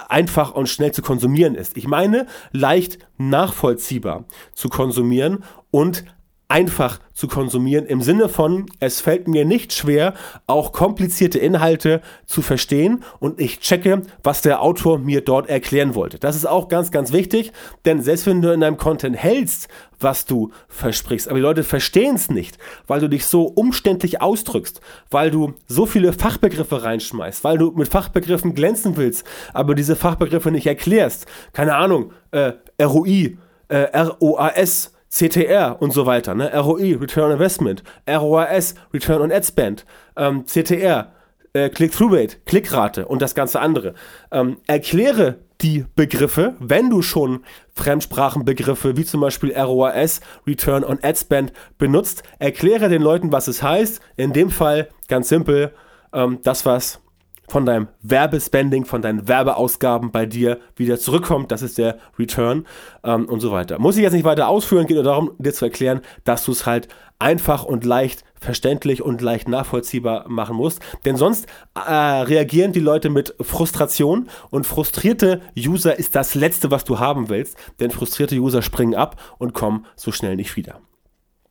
einfach 0.08 0.54
und 0.54 0.68
schnell 0.68 0.92
zu 0.92 1.02
konsumieren 1.02 1.54
ist. 1.54 1.76
Ich 1.76 1.86
meine 1.86 2.26
leicht 2.52 2.98
nachvollziehbar 3.18 4.24
zu 4.54 4.68
konsumieren 4.68 5.44
und 5.70 6.04
einfach 6.48 6.98
zu 7.12 7.28
konsumieren 7.28 7.84
im 7.84 8.00
Sinne 8.00 8.30
von, 8.30 8.66
es 8.80 9.02
fällt 9.02 9.28
mir 9.28 9.44
nicht 9.44 9.74
schwer, 9.74 10.14
auch 10.46 10.72
komplizierte 10.72 11.38
Inhalte 11.38 12.00
zu 12.24 12.40
verstehen 12.40 13.04
und 13.20 13.38
ich 13.38 13.60
checke, 13.60 14.02
was 14.22 14.40
der 14.40 14.62
Autor 14.62 14.98
mir 14.98 15.20
dort 15.20 15.50
erklären 15.50 15.94
wollte. 15.94 16.18
Das 16.18 16.36
ist 16.36 16.46
auch 16.46 16.68
ganz, 16.68 16.90
ganz 16.90 17.12
wichtig, 17.12 17.52
denn 17.84 18.00
selbst 18.00 18.26
wenn 18.26 18.40
du 18.40 18.50
in 18.52 18.60
deinem 18.60 18.78
Content 18.78 19.16
hältst, 19.16 19.68
was 20.00 20.24
du 20.24 20.50
versprichst, 20.68 21.28
aber 21.28 21.36
die 21.36 21.42
Leute 21.42 21.64
verstehen 21.64 22.14
es 22.14 22.30
nicht, 22.30 22.56
weil 22.86 23.00
du 23.00 23.08
dich 23.08 23.26
so 23.26 23.42
umständlich 23.42 24.22
ausdrückst, 24.22 24.80
weil 25.10 25.30
du 25.30 25.54
so 25.66 25.84
viele 25.84 26.14
Fachbegriffe 26.14 26.82
reinschmeißt, 26.82 27.44
weil 27.44 27.58
du 27.58 27.72
mit 27.72 27.88
Fachbegriffen 27.88 28.54
glänzen 28.54 28.96
willst, 28.96 29.26
aber 29.52 29.74
diese 29.74 29.96
Fachbegriffe 29.96 30.50
nicht 30.50 30.66
erklärst. 30.66 31.26
Keine 31.52 31.74
Ahnung, 31.74 32.12
äh, 32.30 32.52
ROI, 32.80 33.36
äh, 33.68 33.98
ROAS, 33.98 34.92
CTR 35.10 35.80
und 35.80 35.92
so 35.92 36.06
weiter, 36.06 36.34
ne? 36.34 36.52
ROI, 36.52 36.96
Return 36.96 37.24
on 37.24 37.32
Investment, 37.32 37.82
ROAS, 38.08 38.74
Return 38.92 39.22
on 39.22 39.32
Ad 39.32 39.46
Spend, 39.46 39.84
ähm, 40.16 40.44
CTR, 40.46 41.12
äh, 41.54 41.70
Click-Through-Rate, 41.70 42.38
Klickrate 42.44 43.06
und 43.06 43.22
das 43.22 43.34
ganze 43.34 43.60
andere. 43.60 43.94
Ähm, 44.30 44.58
erkläre 44.66 45.38
die 45.60 45.86
Begriffe, 45.96 46.54
wenn 46.60 46.90
du 46.90 47.02
schon 47.02 47.44
Fremdsprachenbegriffe 47.72 48.96
wie 48.96 49.04
zum 49.04 49.20
Beispiel 49.20 49.52
ROAS, 49.56 50.20
Return 50.46 50.84
on 50.84 50.98
Ad 51.02 51.18
Spend 51.18 51.52
benutzt, 51.78 52.22
erkläre 52.38 52.88
den 52.88 53.02
Leuten, 53.02 53.32
was 53.32 53.48
es 53.48 53.62
heißt. 53.62 54.00
In 54.16 54.32
dem 54.32 54.50
Fall 54.50 54.88
ganz 55.08 55.28
simpel, 55.28 55.72
ähm, 56.12 56.38
das, 56.42 56.64
was 56.64 57.00
von 57.48 57.66
deinem 57.66 57.88
Werbespending, 58.02 58.84
von 58.84 59.02
deinen 59.02 59.26
Werbeausgaben 59.26 60.12
bei 60.12 60.26
dir 60.26 60.58
wieder 60.76 60.98
zurückkommt. 60.98 61.50
Das 61.50 61.62
ist 61.62 61.78
der 61.78 61.98
Return 62.18 62.66
ähm, 63.02 63.26
und 63.26 63.40
so 63.40 63.50
weiter. 63.50 63.78
Muss 63.78 63.96
ich 63.96 64.02
jetzt 64.02 64.12
nicht 64.12 64.24
weiter 64.24 64.48
ausführen, 64.48 64.86
geht 64.86 64.96
nur 64.96 65.04
darum, 65.04 65.32
dir 65.38 65.52
zu 65.52 65.64
erklären, 65.64 66.00
dass 66.24 66.44
du 66.44 66.52
es 66.52 66.66
halt 66.66 66.88
einfach 67.18 67.64
und 67.64 67.84
leicht 67.84 68.22
verständlich 68.40 69.02
und 69.02 69.20
leicht 69.20 69.48
nachvollziehbar 69.48 70.28
machen 70.28 70.56
musst. 70.56 70.80
Denn 71.04 71.16
sonst 71.16 71.46
äh, 71.74 71.90
reagieren 71.90 72.72
die 72.72 72.80
Leute 72.80 73.10
mit 73.10 73.34
Frustration 73.40 74.28
und 74.50 74.66
frustrierte 74.66 75.40
User 75.56 75.98
ist 75.98 76.14
das 76.14 76.34
Letzte, 76.34 76.70
was 76.70 76.84
du 76.84 76.98
haben 77.00 77.28
willst. 77.28 77.56
Denn 77.80 77.90
frustrierte 77.90 78.36
User 78.36 78.62
springen 78.62 78.94
ab 78.94 79.20
und 79.38 79.54
kommen 79.54 79.86
so 79.96 80.12
schnell 80.12 80.36
nicht 80.36 80.54
wieder. 80.56 80.80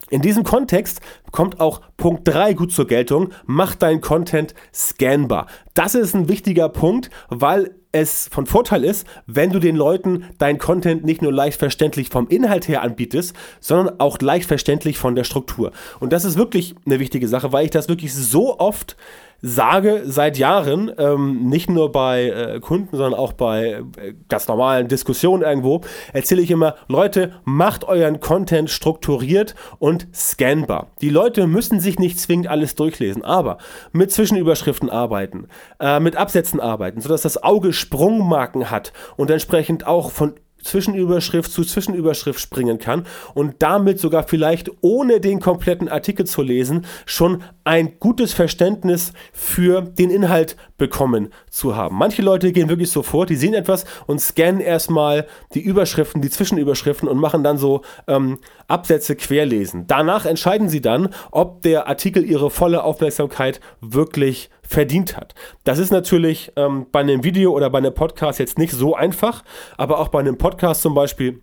In 0.09 0.21
diesem 0.21 0.43
Kontext 0.43 1.01
kommt 1.31 1.59
auch 1.59 1.81
Punkt 1.97 2.27
3 2.27 2.53
gut 2.53 2.71
zur 2.71 2.87
Geltung. 2.87 3.33
Mach 3.45 3.75
dein 3.75 3.99
Content 3.99 4.53
scannbar. 4.73 5.47
Das 5.73 5.95
ist 5.95 6.15
ein 6.15 6.29
wichtiger 6.29 6.69
Punkt, 6.69 7.09
weil 7.29 7.75
es 7.91 8.29
von 8.31 8.45
Vorteil 8.45 8.83
ist, 8.83 9.05
wenn 9.25 9.51
du 9.51 9.59
den 9.59 9.75
Leuten 9.75 10.25
dein 10.37 10.59
Content 10.59 11.03
nicht 11.03 11.21
nur 11.21 11.33
leicht 11.33 11.59
verständlich 11.59 12.09
vom 12.09 12.27
Inhalt 12.27 12.67
her 12.67 12.83
anbietest, 12.83 13.35
sondern 13.59 13.99
auch 13.99 14.19
leicht 14.21 14.47
verständlich 14.47 14.97
von 14.97 15.15
der 15.15 15.23
Struktur. 15.23 15.71
Und 15.99 16.13
das 16.13 16.23
ist 16.23 16.37
wirklich 16.37 16.75
eine 16.85 16.99
wichtige 16.99 17.27
Sache, 17.27 17.51
weil 17.51 17.65
ich 17.65 17.71
das 17.71 17.89
wirklich 17.89 18.13
so 18.13 18.59
oft 18.59 18.95
sage 19.41 20.03
seit 20.05 20.37
Jahren, 20.37 20.91
ähm, 20.97 21.47
nicht 21.47 21.69
nur 21.69 21.91
bei 21.91 22.29
äh, 22.29 22.59
Kunden, 22.59 22.95
sondern 22.95 23.13
auch 23.13 23.33
bei 23.33 23.83
äh, 23.97 24.13
ganz 24.29 24.47
normalen 24.47 24.87
Diskussionen 24.87 25.43
irgendwo, 25.43 25.81
erzähle 26.13 26.41
ich 26.41 26.51
immer, 26.51 26.75
Leute, 26.87 27.33
macht 27.43 27.83
euren 27.83 28.19
Content 28.19 28.69
strukturiert 28.69 29.55
und 29.79 30.07
scannbar. 30.13 30.87
Die 31.01 31.09
Leute 31.09 31.47
müssen 31.47 31.79
sich 31.79 31.99
nicht 31.99 32.19
zwingend 32.19 32.47
alles 32.47 32.75
durchlesen, 32.75 33.23
aber 33.23 33.57
mit 33.91 34.11
Zwischenüberschriften 34.11 34.89
arbeiten, 34.89 35.47
äh, 35.79 35.99
mit 35.99 36.15
Absätzen 36.15 36.59
arbeiten, 36.59 37.01
sodass 37.01 37.21
das 37.21 37.41
Auge 37.43 37.73
Sprungmarken 37.73 38.71
hat 38.71 38.93
und 39.15 39.29
entsprechend 39.29 39.85
auch 39.85 40.11
von 40.11 40.33
Zwischenüberschrift 40.67 41.51
zu 41.51 41.63
Zwischenüberschrift 41.63 42.39
springen 42.39 42.77
kann 42.77 43.05
und 43.33 43.55
damit 43.59 43.99
sogar 43.99 44.27
vielleicht 44.27 44.69
ohne 44.81 45.19
den 45.19 45.39
kompletten 45.39 45.87
Artikel 45.89 46.25
zu 46.25 46.41
lesen 46.41 46.85
schon 47.05 47.43
ein 47.63 47.99
gutes 47.99 48.33
Verständnis 48.33 49.13
für 49.33 49.81
den 49.81 50.09
Inhalt 50.09 50.55
bekommen 50.77 51.29
zu 51.49 51.75
haben. 51.75 51.97
Manche 51.97 52.21
Leute 52.21 52.51
gehen 52.51 52.69
wirklich 52.69 52.91
so 52.91 53.01
vor, 53.03 53.25
die 53.25 53.35
sehen 53.35 53.53
etwas 53.53 53.85
und 54.05 54.19
scannen 54.19 54.61
erstmal 54.61 55.27
die 55.53 55.61
Überschriften, 55.61 56.21
die 56.21 56.29
Zwischenüberschriften 56.29 57.07
und 57.07 57.17
machen 57.17 57.43
dann 57.43 57.57
so 57.57 57.81
ähm, 58.07 58.39
Absätze 58.67 59.15
querlesen. 59.15 59.85
Danach 59.87 60.25
entscheiden 60.25 60.69
sie 60.69 60.81
dann, 60.81 61.09
ob 61.31 61.61
der 61.61 61.87
Artikel 61.87 62.23
ihre 62.23 62.51
volle 62.51 62.83
Aufmerksamkeit 62.83 63.59
wirklich 63.81 64.49
verdient 64.67 65.17
hat. 65.17 65.33
Das 65.63 65.79
ist 65.79 65.91
natürlich 65.91 66.51
ähm, 66.55 66.87
bei 66.91 66.99
einem 66.99 67.23
Video 67.23 67.51
oder 67.53 67.69
bei 67.69 67.77
einem 67.77 67.93
Podcast 67.93 68.39
jetzt 68.39 68.57
nicht 68.57 68.73
so 68.73 68.95
einfach, 68.95 69.43
aber 69.77 69.99
auch 69.99 70.09
bei 70.09 70.19
einem 70.19 70.37
Podcast 70.37 70.81
zum 70.81 70.93
Beispiel 70.93 71.41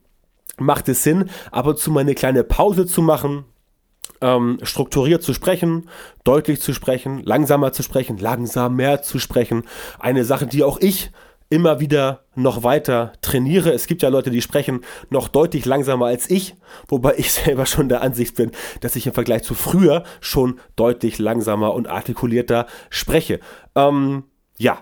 macht 0.58 0.88
es 0.88 1.02
Sinn, 1.02 1.30
ab 1.50 1.66
und 1.66 1.78
zu 1.78 1.90
mal 1.90 2.00
eine 2.00 2.14
kleine 2.14 2.44
Pause 2.44 2.86
zu 2.86 3.02
machen, 3.02 3.44
ähm, 4.20 4.58
strukturiert 4.62 5.22
zu 5.22 5.32
sprechen, 5.34 5.88
deutlich 6.22 6.60
zu 6.60 6.72
sprechen, 6.72 7.22
langsamer 7.24 7.72
zu 7.72 7.82
sprechen, 7.82 8.18
langsamer 8.18 9.02
zu 9.02 9.18
sprechen. 9.18 9.64
Eine 9.98 10.24
Sache, 10.24 10.46
die 10.46 10.62
auch 10.62 10.78
ich 10.80 11.10
immer 11.48 11.80
wieder 11.80 12.24
noch 12.34 12.62
weiter 12.62 13.12
trainiere. 13.20 13.72
Es 13.72 13.86
gibt 13.86 14.02
ja 14.02 14.08
Leute, 14.08 14.30
die 14.30 14.42
sprechen 14.42 14.80
noch 15.10 15.28
deutlich 15.28 15.64
langsamer 15.66 16.06
als 16.06 16.30
ich, 16.30 16.56
wobei 16.88 17.14
ich 17.16 17.32
selber 17.44 17.66
schon 17.66 17.88
der 17.88 18.02
Ansicht 18.02 18.36
bin, 18.36 18.50
dass 18.80 18.96
ich 18.96 19.06
im 19.06 19.12
Vergleich 19.12 19.42
zu 19.42 19.54
früher 19.54 20.04
schon 20.20 20.58
deutlich 20.76 21.18
langsamer 21.18 21.74
und 21.74 21.88
artikulierter 21.88 22.66
spreche. 22.90 23.40
Ähm, 23.74 24.24
ja, 24.58 24.78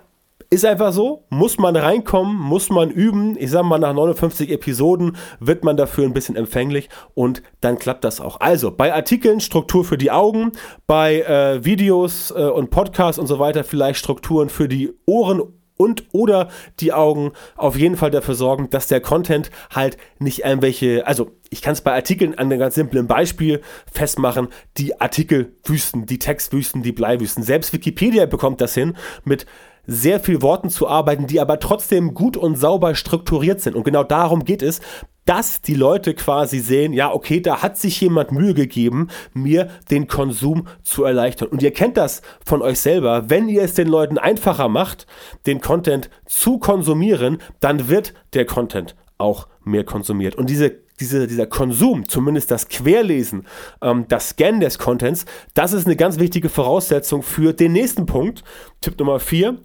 ist 0.53 0.65
einfach 0.65 0.93
so, 0.93 1.25
muss 1.29 1.57
man 1.57 1.75
reinkommen, 1.75 2.35
muss 2.35 2.69
man 2.69 2.91
üben. 2.91 3.35
Ich 3.39 3.49
sag 3.49 3.63
mal, 3.63 3.79
nach 3.79 3.93
59 3.93 4.51
Episoden 4.51 5.17
wird 5.39 5.63
man 5.63 5.77
dafür 5.77 6.05
ein 6.05 6.13
bisschen 6.13 6.35
empfänglich 6.35 6.89
und 7.15 7.41
dann 7.61 7.79
klappt 7.79 8.03
das 8.03 8.21
auch. 8.21 8.39
Also 8.39 8.69
bei 8.69 8.93
Artikeln 8.93 9.39
Struktur 9.39 9.83
für 9.83 9.97
die 9.97 10.11
Augen, 10.11 10.51
bei 10.85 11.21
äh, 11.21 11.65
Videos 11.65 12.29
äh, 12.29 12.43
und 12.43 12.69
Podcasts 12.69 13.17
und 13.17 13.25
so 13.25 13.39
weiter 13.39 13.63
vielleicht 13.63 13.97
Strukturen 13.97 14.49
für 14.49 14.67
die 14.67 14.93
Ohren 15.07 15.41
und 15.83 16.05
oder 16.13 16.47
die 16.79 16.93
Augen 16.93 17.31
auf 17.57 17.77
jeden 17.77 17.97
Fall 17.97 18.11
dafür 18.11 18.35
sorgen, 18.35 18.69
dass 18.69 18.87
der 18.87 19.01
Content 19.01 19.51
halt 19.69 19.97
nicht 20.19 20.45
irgendwelche, 20.45 21.05
also 21.05 21.31
ich 21.49 21.61
kann 21.61 21.73
es 21.73 21.81
bei 21.81 21.93
Artikeln 21.93 22.33
an 22.33 22.45
einem 22.45 22.59
ganz 22.59 22.75
simplen 22.75 23.05
Beispiel 23.05 23.61
festmachen, 23.91 24.47
die 24.77 24.99
Artikelwüsten, 24.99 26.05
die 26.05 26.19
Textwüsten, 26.19 26.81
die 26.83 26.93
Bleiwüsten. 26.93 27.43
Selbst 27.43 27.73
Wikipedia 27.73 28.25
bekommt 28.25 28.61
das 28.61 28.73
hin 28.73 28.95
mit 29.25 29.45
sehr 29.85 30.21
viel 30.21 30.41
Worten 30.41 30.69
zu 30.69 30.87
arbeiten, 30.87 31.27
die 31.27 31.41
aber 31.41 31.59
trotzdem 31.59 32.13
gut 32.13 32.37
und 32.37 32.55
sauber 32.55 32.95
strukturiert 32.95 33.59
sind. 33.59 33.75
Und 33.75 33.83
genau 33.83 34.03
darum 34.03 34.45
geht 34.45 34.61
es, 34.61 34.79
dass 35.25 35.61
die 35.61 35.75
Leute 35.75 36.13
quasi 36.13 36.59
sehen, 36.59 36.93
ja, 36.93 37.11
okay, 37.11 37.39
da 37.39 37.61
hat 37.61 37.77
sich 37.77 37.99
jemand 38.01 38.31
Mühe 38.31 38.53
gegeben, 38.53 39.07
mir 39.33 39.69
den 39.89 40.07
Konsum 40.07 40.67
zu 40.83 41.03
erleichtern. 41.03 41.49
Und 41.49 41.61
ihr 41.61 41.71
kennt 41.71 41.97
das 41.97 42.21
von 42.45 42.61
euch 42.61 42.79
selber. 42.79 43.29
Wenn 43.29 43.49
ihr 43.49 43.63
es 43.63 43.73
den 43.73 43.87
Leuten 43.87 44.17
einfacher 44.17 44.69
macht, 44.69 45.07
den 45.45 45.61
Content 45.61 46.09
zu 46.25 46.59
konsumieren, 46.59 47.37
dann 47.59 47.87
wird 47.87 48.13
der 48.33 48.45
Content 48.45 48.95
auch 49.17 49.47
mehr 49.63 49.83
konsumiert. 49.83 50.35
Und 50.35 50.49
diese, 50.49 50.75
diese, 50.99 51.27
dieser 51.27 51.47
Konsum, 51.47 52.07
zumindest 52.07 52.51
das 52.51 52.67
Querlesen, 52.67 53.47
ähm, 53.81 54.05
das 54.09 54.29
Scan 54.29 54.59
des 54.59 54.77
Contents, 54.77 55.25
das 55.53 55.73
ist 55.73 55.85
eine 55.85 55.95
ganz 55.95 56.19
wichtige 56.19 56.49
Voraussetzung 56.49 57.23
für 57.23 57.53
den 57.53 57.71
nächsten 57.71 58.05
Punkt. 58.05 58.43
Tipp 58.81 58.99
Nummer 58.99 59.19
4 59.19 59.57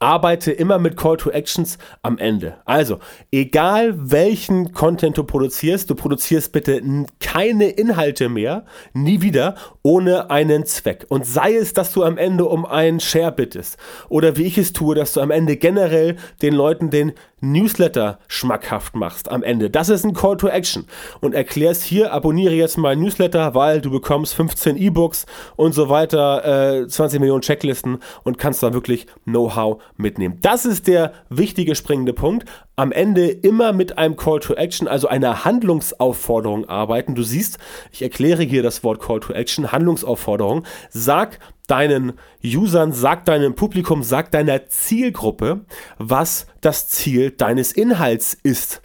arbeite 0.00 0.50
immer 0.50 0.78
mit 0.78 0.96
Call 0.96 1.18
to 1.18 1.30
Actions 1.30 1.78
am 2.02 2.18
Ende. 2.18 2.56
Also, 2.64 2.98
egal 3.30 3.94
welchen 3.96 4.72
Content 4.72 5.16
du 5.16 5.24
produzierst, 5.24 5.88
du 5.90 5.94
produzierst 5.94 6.52
bitte 6.52 6.82
keine 7.20 7.68
Inhalte 7.68 8.28
mehr, 8.28 8.64
nie 8.94 9.20
wieder, 9.20 9.54
ohne 9.82 10.30
einen 10.30 10.64
Zweck. 10.64 11.06
Und 11.08 11.26
sei 11.26 11.54
es, 11.54 11.74
dass 11.74 11.92
du 11.92 12.02
am 12.02 12.16
Ende 12.18 12.46
um 12.46 12.64
einen 12.64 12.98
Share 12.98 13.30
bittest 13.30 13.76
oder 14.08 14.36
wie 14.36 14.44
ich 14.44 14.58
es 14.58 14.72
tue, 14.72 14.94
dass 14.94 15.12
du 15.12 15.20
am 15.20 15.30
Ende 15.30 15.56
generell 15.56 16.16
den 16.42 16.54
Leuten 16.54 16.90
den 16.90 17.12
Newsletter 17.40 18.18
schmackhaft 18.28 18.94
machst 18.94 19.30
am 19.30 19.42
Ende. 19.42 19.70
Das 19.70 19.88
ist 19.88 20.04
ein 20.04 20.14
Call 20.14 20.36
to 20.36 20.48
Action. 20.48 20.86
Und 21.20 21.34
erklärst 21.34 21.82
hier, 21.82 22.12
abonniere 22.12 22.54
jetzt 22.54 22.78
meinen 22.78 23.02
Newsletter, 23.02 23.54
weil 23.54 23.80
du 23.80 23.90
bekommst 23.90 24.34
15 24.34 24.76
E-Books 24.76 25.26
und 25.56 25.72
so 25.72 25.88
weiter, 25.88 26.82
äh, 26.82 26.88
20 26.88 27.20
Millionen 27.20 27.42
Checklisten 27.42 27.98
und 28.24 28.38
kannst 28.38 28.62
da 28.62 28.72
wirklich 28.72 29.06
Know-how 29.24 29.82
mitnehmen. 29.96 30.38
Das 30.42 30.64
ist 30.64 30.86
der 30.86 31.12
wichtige 31.28 31.74
springende 31.74 32.12
Punkt. 32.12 32.48
Am 32.76 32.92
Ende 32.92 33.28
immer 33.28 33.72
mit 33.72 33.98
einem 33.98 34.16
Call 34.16 34.40
to 34.40 34.54
Action, 34.54 34.88
also 34.88 35.08
einer 35.08 35.44
Handlungsaufforderung 35.44 36.68
arbeiten. 36.68 37.14
Du 37.14 37.22
siehst, 37.22 37.58
ich 37.92 38.02
erkläre 38.02 38.42
hier 38.42 38.62
das 38.62 38.82
Wort 38.84 39.00
Call 39.00 39.20
to 39.20 39.32
Action, 39.32 39.70
Handlungsaufforderung. 39.70 40.64
Sag 40.88 41.38
deinen 41.70 42.14
Usern, 42.44 42.92
sag 42.92 43.24
deinem 43.24 43.54
Publikum, 43.54 44.02
sag 44.02 44.30
deiner 44.30 44.66
Zielgruppe, 44.66 45.64
was 45.98 46.46
das 46.60 46.88
Ziel 46.88 47.30
deines 47.30 47.72
Inhalts 47.72 48.34
ist. 48.34 48.82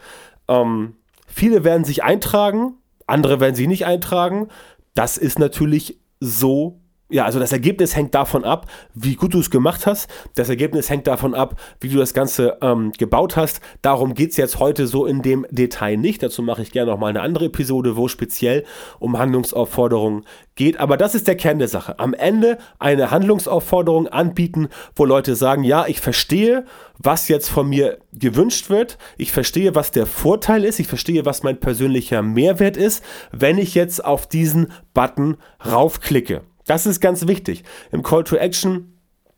Ähm, 0.48 0.96
viele 1.28 1.64
werden 1.64 1.84
sich 1.84 2.04
eintragen, 2.04 2.76
andere 3.08 3.40
werden 3.40 3.56
sich 3.56 3.68
nicht 3.68 3.86
eintragen. 3.86 4.50
Das 4.94 5.18
ist 5.18 5.40
natürlich 5.40 6.00
so 6.20 6.80
ja, 7.08 7.26
also 7.26 7.40
das 7.40 7.52
Ergebnis 7.52 7.96
hängt 7.96 8.16
davon 8.16 8.44
ab, 8.44 8.66
wie 8.96 9.16
gut 9.16 9.36
du 9.36 9.40
es 9.40 9.52
gemacht 9.52 9.86
hast. 9.86 10.10
Das 10.34 10.50
Ergebnis 10.50 10.90
hängt 10.90 11.06
davon 11.06 11.36
ab, 11.36 11.56
wie 11.80 11.90
du 11.90 12.00
das 12.00 12.16
Ganze 12.16 12.58
ähm, 12.62 12.94
gebaut 12.98 13.38
hast. 13.38 13.62
Darum 13.84 14.16
geht 14.16 14.32
es 14.32 14.38
jetzt 14.38 14.58
heute 14.58 14.88
so 14.88 15.06
in 15.06 15.22
dem 15.22 15.46
Detail 15.52 15.98
nicht. 15.98 16.24
Dazu 16.24 16.42
mache 16.42 16.64
ich 16.64 16.72
gerne 16.72 16.90
nochmal 16.90 17.12
eine 17.12 17.22
andere 17.22 17.46
Episode, 17.46 17.96
wo 17.96 18.08
speziell 18.08 18.66
um 18.98 19.20
Handlungsaufforderungen 19.20 20.26
geht. 20.56 20.80
Aber 20.80 20.98
das 20.98 21.14
ist 21.14 21.28
der 21.28 21.38
Kern 21.38 21.60
der 21.60 21.68
Sache. 21.68 22.00
Am 22.00 22.16
Ende 22.16 22.58
eine 22.80 23.12
Handlungsaufforderung 23.12 24.08
anbieten, 24.08 24.70
wo 24.96 25.06
Leute 25.06 25.36
sagen, 25.36 25.64
ja, 25.64 25.86
ich 25.86 26.02
verstehe, 26.02 26.66
was 26.98 27.28
jetzt 27.28 27.50
von 27.50 27.70
mir 27.70 28.00
gewünscht 28.14 28.72
wird. 28.72 28.98
Ich 29.18 29.32
verstehe, 29.32 29.76
was 29.76 29.92
der 29.92 30.08
Vorteil 30.08 30.64
ist. 30.66 30.80
Ich 30.80 30.88
verstehe, 30.88 31.24
was 31.24 31.44
mein 31.44 31.60
persönlicher 31.60 32.24
Mehrwert 32.24 32.78
ist, 32.78 33.04
wenn 33.32 33.60
ich 33.60 33.76
jetzt 33.76 34.04
auf 34.04 34.28
diesen 34.28 34.72
Button 34.96 35.38
raufklicke. 35.64 36.42
Das 36.66 36.86
ist 36.86 37.00
ganz 37.00 37.28
wichtig. 37.28 37.64
Im 37.92 38.04
Call 38.04 38.24
to 38.24 38.36
Action 38.36 38.92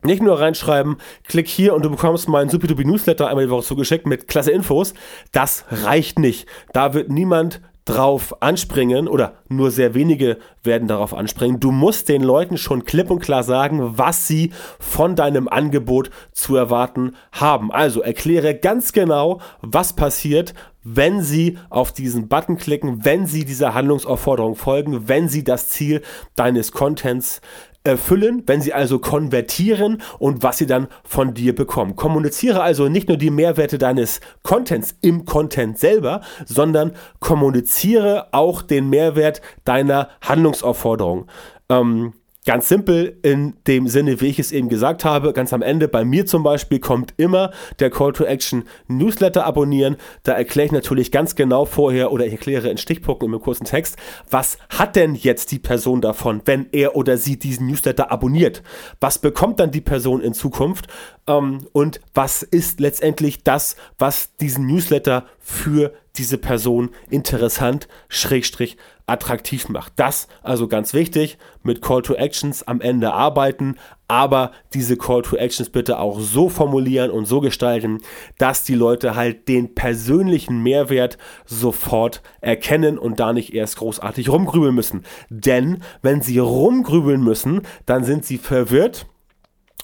nicht 0.04 0.22
nur 0.22 0.40
reinschreiben, 0.40 0.98
klick 1.28 1.48
hier 1.48 1.74
und 1.74 1.84
du 1.84 1.90
bekommst 1.90 2.30
meinen 2.30 2.50
Supidubi 2.50 2.86
Newsletter 2.86 3.28
einmal 3.28 3.46
die 3.46 3.52
Woche 3.52 3.66
zugeschickt 3.66 4.06
mit 4.06 4.28
klasse 4.28 4.52
Infos. 4.52 4.94
Das 5.32 5.66
reicht 5.70 6.20
nicht. 6.20 6.48
Da 6.72 6.94
wird 6.94 7.10
niemand 7.10 7.62
drauf 7.88 8.42
anspringen 8.42 9.08
oder 9.08 9.36
nur 9.48 9.72
sehr 9.72 9.94
wenige 9.94 10.38
werden 10.62 10.88
darauf 10.88 11.14
anspringen. 11.14 11.60
Du 11.60 11.72
musst 11.72 12.10
den 12.10 12.22
Leuten 12.22 12.58
schon 12.58 12.84
klipp 12.84 13.10
und 13.10 13.20
klar 13.20 13.44
sagen, 13.44 13.98
was 13.98 14.28
sie 14.28 14.52
von 14.80 15.16
deinem 15.16 15.48
Angebot 15.48 16.12
zu 16.34 16.56
erwarten 16.58 17.16
haben. 17.32 17.72
Also 17.72 18.02
erkläre 18.02 18.56
ganz 18.56 18.92
genau, 18.92 19.40
was 19.62 19.94
passiert, 19.94 20.54
wenn 20.84 21.22
sie 21.22 21.58
auf 21.70 21.94
diesen 21.94 22.28
Button 22.28 22.58
klicken, 22.58 23.06
wenn 23.06 23.26
sie 23.26 23.46
dieser 23.46 23.74
Handlungsaufforderung 23.74 24.56
folgen, 24.56 25.08
wenn 25.08 25.30
sie 25.30 25.44
das 25.44 25.70
Ziel 25.70 26.02
deines 26.36 26.72
Contents 26.74 27.42
erfüllen, 27.88 28.44
wenn 28.46 28.62
sie 28.62 28.74
also 28.74 29.00
konvertieren 29.00 30.02
und 30.20 30.44
was 30.44 30.58
sie 30.58 30.68
dann 30.68 30.88
von 31.04 31.34
dir 31.34 31.56
bekommen. 31.56 31.96
Kommuniziere 31.96 32.62
also 32.62 32.90
nicht 32.90 33.08
nur 33.08 33.18
die 33.18 33.32
Mehrwerte 33.32 33.78
deines 33.78 34.20
Contents 34.44 34.96
im 35.02 35.26
Content 35.26 35.80
selber, 35.80 36.22
sondern 36.46 36.94
kommuniziere 37.20 38.28
auch 38.34 38.62
den 38.62 38.90
Mehrwert 38.90 39.42
deiner 39.64 40.10
Handlungsaufforderung. 40.22 41.28
Ähm, 41.70 42.14
Ganz 42.48 42.70
simpel 42.70 43.18
in 43.24 43.56
dem 43.68 43.90
Sinne, 43.90 44.22
wie 44.22 44.28
ich 44.28 44.40
es 44.40 44.54
eben 44.54 44.70
gesagt 44.70 45.04
habe, 45.04 45.34
ganz 45.34 45.52
am 45.52 45.62
Ende, 45.62 45.90
bei 45.90 46.06
mir 46.06 46.26
zum 46.26 46.44
Beispiel 46.44 46.80
kommt 46.80 47.14
immer 47.18 47.52
der 47.80 47.90
Call 47.90 48.14
to 48.14 48.24
Action 48.24 48.64
Newsletter 48.88 49.46
abonnieren. 49.46 49.98
Da 50.24 50.32
erkläre 50.32 50.68
ich 50.68 50.72
natürlich 50.72 51.12
ganz 51.12 51.36
genau 51.36 51.66
vorher 51.66 52.10
oder 52.10 52.26
ich 52.26 52.32
erkläre 52.32 52.70
in 52.70 52.78
Stichpunkten 52.78 53.34
im 53.34 53.42
kurzen 53.42 53.66
Text, 53.66 53.98
was 54.32 54.60
hat 54.70 54.96
denn 54.96 55.14
jetzt 55.16 55.52
die 55.52 55.60
Person 55.60 56.00
davon, 56.00 56.42
wenn 56.46 56.68
er 56.72 56.96
oder 56.96 57.18
sie 57.18 57.38
diesen 57.38 57.68
Newsletter 57.68 58.14
abonniert? 58.14 58.64
Was 59.02 59.20
bekommt 59.20 59.60
dann 59.60 59.72
die 59.72 59.82
Person 59.82 60.22
in 60.22 60.34
Zukunft? 60.34 60.88
Ähm, 61.28 61.68
und 61.74 62.00
was 62.14 62.44
ist 62.44 62.80
letztendlich 62.80 63.44
das, 63.44 63.76
was 63.98 64.38
diesen 64.38 64.68
Newsletter 64.68 65.26
für 65.38 65.92
diese 66.16 66.38
Person 66.38 66.92
interessant, 67.10 67.90
schrägstrich 68.08 68.78
attraktiv 69.08 69.70
macht. 69.70 69.94
Das 69.96 70.28
also 70.44 70.68
ganz 70.68 70.94
wichtig, 70.94 71.38
mit 71.64 71.82
Call 71.82 72.02
to 72.02 72.14
Actions 72.14 72.68
am 72.68 72.82
Ende 72.82 73.14
arbeiten, 73.14 73.76
aber 74.08 74.52
diese 74.74 74.98
Call 74.98 75.22
to 75.22 75.38
Actions 75.38 75.70
bitte 75.70 76.00
auch 76.00 76.20
so 76.20 76.50
formulieren 76.50 77.10
und 77.10 77.26
so 77.26 77.40
gestalten, 77.42 78.00
dass 78.38 78.64
die 78.64 78.76
Leute 78.76 79.16
halt 79.16 79.48
den 79.48 79.74
persönlichen 79.76 80.62
Mehrwert 80.62 81.18
sofort 81.46 82.22
erkennen 82.42 82.98
und 82.98 83.20
da 83.20 83.34
nicht 83.34 83.54
erst 83.54 83.78
großartig 83.78 84.30
rumgrübeln 84.30 84.76
müssen. 84.76 85.04
Denn 85.30 85.82
wenn 86.02 86.22
sie 86.22 86.40
rumgrübeln 86.40 87.24
müssen, 87.24 87.62
dann 87.86 88.04
sind 88.04 88.26
sie 88.26 88.38
verwirrt 88.38 89.08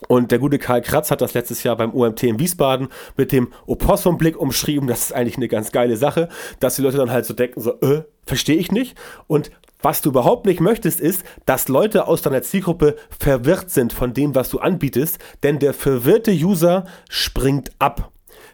und 0.07 0.31
der 0.31 0.39
gute 0.39 0.59
Karl 0.59 0.81
Kratz 0.81 1.11
hat 1.11 1.21
das 1.21 1.33
letztes 1.33 1.63
Jahr 1.63 1.75
beim 1.75 1.91
UMT 1.91 2.23
in 2.23 2.39
Wiesbaden 2.39 2.89
mit 3.17 3.31
dem 3.31 3.51
Opossum-Blick 3.65 4.39
umschrieben. 4.39 4.87
Das 4.87 5.01
ist 5.01 5.13
eigentlich 5.13 5.37
eine 5.37 5.47
ganz 5.47 5.71
geile 5.71 5.97
Sache, 5.97 6.29
dass 6.59 6.75
die 6.75 6.81
Leute 6.81 6.97
dann 6.97 7.11
halt 7.11 7.25
so 7.25 7.33
denken, 7.33 7.61
so, 7.61 7.79
äh, 7.81 8.03
verstehe 8.25 8.57
ich 8.57 8.71
nicht. 8.71 8.97
Und 9.27 9.51
was 9.81 10.01
du 10.01 10.09
überhaupt 10.09 10.45
nicht 10.45 10.61
möchtest, 10.61 11.01
ist, 11.01 11.25
dass 11.45 11.67
Leute 11.67 12.07
aus 12.07 12.21
deiner 12.21 12.41
Zielgruppe 12.41 12.95
verwirrt 13.19 13.69
sind 13.69 13.91
von 13.91 14.13
dem, 14.13 14.33
was 14.33 14.49
du 14.49 14.59
anbietest, 14.59 15.19
denn 15.43 15.59
der 15.59 15.73
verwirrte 15.73 16.31
User 16.31 16.85
springt 17.09 17.71
ab. 17.79 18.12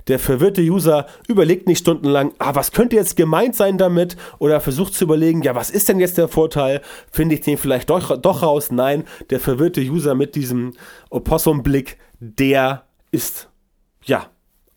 Der 0.09 0.19
verwirrte 0.19 0.61
User 0.61 1.05
überlegt 1.27 1.67
nicht 1.67 1.79
stundenlang, 1.79 2.33
ah, 2.39 2.55
was 2.55 2.71
könnte 2.71 2.95
jetzt 2.95 3.15
gemeint 3.15 3.55
sein 3.55 3.77
damit? 3.77 4.17
Oder 4.39 4.59
versucht 4.59 4.95
zu 4.95 5.03
überlegen, 5.05 5.43
ja, 5.43 5.53
was 5.53 5.69
ist 5.69 5.87
denn 5.87 5.99
jetzt 5.99 6.17
der 6.17 6.27
Vorteil? 6.27 6.81
Finde 7.11 7.35
ich 7.35 7.41
den 7.41 7.57
vielleicht 7.57 7.91
doch, 7.91 8.17
doch 8.17 8.41
raus? 8.41 8.71
Nein, 8.71 9.05
der 9.29 9.39
verwirrte 9.39 9.81
User 9.81 10.15
mit 10.15 10.35
diesem 10.35 10.73
Opossum-Blick, 11.11 11.97
der 12.19 12.87
ist, 13.11 13.49
ja, 14.03 14.25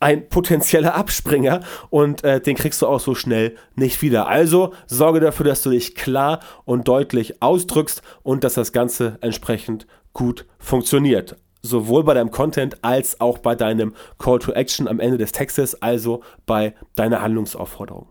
ein 0.00 0.28
potenzieller 0.28 0.94
Abspringer 0.96 1.60
und 1.88 2.24
äh, 2.24 2.40
den 2.40 2.56
kriegst 2.56 2.82
du 2.82 2.86
auch 2.86 3.00
so 3.00 3.14
schnell 3.14 3.56
nicht 3.76 4.02
wieder. 4.02 4.26
Also 4.26 4.74
sorge 4.86 5.20
dafür, 5.20 5.46
dass 5.46 5.62
du 5.62 5.70
dich 5.70 5.94
klar 5.94 6.40
und 6.64 6.88
deutlich 6.88 7.40
ausdrückst 7.40 8.02
und 8.22 8.44
dass 8.44 8.54
das 8.54 8.72
Ganze 8.72 9.16
entsprechend 9.20 9.86
gut 10.12 10.44
funktioniert. 10.58 11.36
Sowohl 11.62 12.05
bei 12.05 12.14
deinem 12.14 12.31
Content 12.31 12.85
als 12.85 13.20
auch 13.20 13.38
bei 13.38 13.55
deinem 13.55 13.94
Call 14.18 14.40
to 14.40 14.53
Action 14.53 14.88
am 14.88 15.01
Ende 15.01 15.18
des 15.18 15.33
Textes, 15.33 15.81
also 15.81 16.22
bei 16.44 16.75
deiner 16.96 17.22
Handlungsaufforderung. 17.22 18.09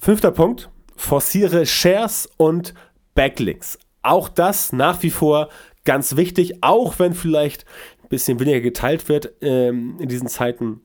Fünfter 0.00 0.30
Punkt, 0.30 0.70
forciere 0.96 1.66
Shares 1.66 2.28
und 2.38 2.74
Backlinks. 3.14 3.78
Auch 4.02 4.28
das 4.28 4.72
nach 4.72 5.02
wie 5.02 5.10
vor 5.10 5.50
ganz 5.84 6.16
wichtig, 6.16 6.62
auch 6.62 6.98
wenn 6.98 7.14
vielleicht 7.14 7.66
ein 8.02 8.08
bisschen 8.08 8.40
weniger 8.40 8.60
geteilt 8.60 9.08
wird 9.08 9.32
ähm, 9.42 9.96
in 10.00 10.08
diesen 10.08 10.28
Zeiten 10.28 10.80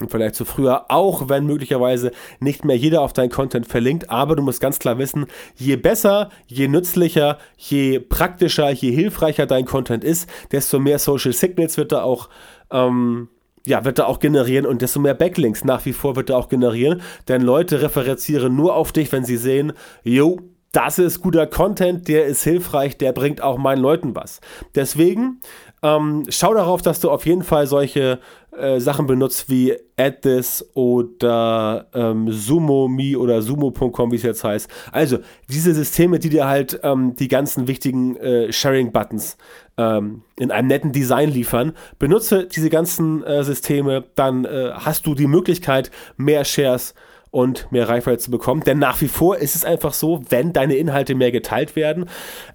und 0.00 0.10
vielleicht 0.10 0.34
zu 0.34 0.44
früher, 0.44 0.90
auch 0.90 1.28
wenn 1.28 1.46
möglicherweise 1.46 2.10
nicht 2.40 2.64
mehr 2.64 2.76
jeder 2.76 3.00
auf 3.00 3.12
deinen 3.12 3.30
Content 3.30 3.66
verlinkt, 3.66 4.10
aber 4.10 4.34
du 4.34 4.42
musst 4.42 4.60
ganz 4.60 4.78
klar 4.78 4.98
wissen, 4.98 5.26
je 5.54 5.76
besser, 5.76 6.30
je 6.46 6.66
nützlicher, 6.66 7.38
je 7.56 8.00
praktischer, 8.00 8.70
je 8.70 8.90
hilfreicher 8.90 9.46
dein 9.46 9.66
Content 9.66 10.02
ist, 10.02 10.28
desto 10.50 10.80
mehr 10.80 10.98
Social 10.98 11.32
Signals 11.32 11.76
wird 11.76 11.92
er 11.92 12.04
auch 12.04 12.28
ähm, 12.70 13.28
ja, 13.66 13.84
wird 13.84 13.98
er 13.98 14.08
auch 14.08 14.18
generieren 14.18 14.66
und 14.66 14.82
desto 14.82 15.00
mehr 15.00 15.14
Backlinks 15.14 15.64
nach 15.64 15.86
wie 15.86 15.94
vor 15.94 16.16
wird 16.16 16.28
er 16.28 16.36
auch 16.36 16.48
generieren, 16.48 17.00
denn 17.28 17.40
Leute 17.40 17.80
referenzieren 17.80 18.54
nur 18.54 18.74
auf 18.76 18.92
dich, 18.92 19.10
wenn 19.10 19.24
sie 19.24 19.38
sehen, 19.38 19.72
yo, 20.02 20.38
das 20.72 20.98
ist 20.98 21.22
guter 21.22 21.46
Content, 21.46 22.08
der 22.08 22.26
ist 22.26 22.42
hilfreich, 22.42 22.98
der 22.98 23.12
bringt 23.12 23.40
auch 23.40 23.58
meinen 23.58 23.80
Leuten 23.80 24.14
was. 24.16 24.40
Deswegen 24.74 25.40
ähm, 25.82 26.24
schau 26.28 26.52
darauf, 26.52 26.82
dass 26.82 27.00
du 27.00 27.10
auf 27.10 27.26
jeden 27.26 27.44
Fall 27.44 27.66
solche 27.66 28.18
äh, 28.58 28.80
Sachen 28.80 29.06
benutzt 29.06 29.48
wie 29.50 29.76
AdThis 29.96 30.70
oder 30.74 31.86
ähm, 31.94 32.30
SumoMe 32.30 33.16
oder 33.16 33.42
Sumo.com, 33.42 34.12
wie 34.12 34.16
es 34.16 34.22
jetzt 34.22 34.44
heißt. 34.44 34.68
Also 34.92 35.18
diese 35.48 35.74
Systeme, 35.74 36.18
die 36.18 36.28
dir 36.28 36.46
halt 36.46 36.80
ähm, 36.82 37.14
die 37.16 37.28
ganzen 37.28 37.66
wichtigen 37.66 38.16
äh, 38.16 38.52
Sharing-Buttons 38.52 39.36
ähm, 39.76 40.22
in 40.38 40.50
einem 40.50 40.68
netten 40.68 40.92
Design 40.92 41.30
liefern. 41.30 41.72
Benutze 41.98 42.46
diese 42.46 42.70
ganzen 42.70 43.22
äh, 43.24 43.44
Systeme, 43.44 44.04
dann 44.14 44.44
äh, 44.44 44.72
hast 44.74 45.06
du 45.06 45.14
die 45.14 45.26
Möglichkeit, 45.26 45.90
mehr 46.16 46.44
Shares 46.44 46.94
und 47.30 47.70
mehr 47.72 47.88
Reichweite 47.88 48.18
zu 48.18 48.30
bekommen. 48.30 48.62
Denn 48.62 48.78
nach 48.78 49.00
wie 49.00 49.08
vor 49.08 49.38
ist 49.38 49.56
es 49.56 49.64
einfach 49.64 49.92
so, 49.92 50.22
wenn 50.28 50.52
deine 50.52 50.76
Inhalte 50.76 51.16
mehr 51.16 51.32
geteilt 51.32 51.74
werden, 51.74 52.08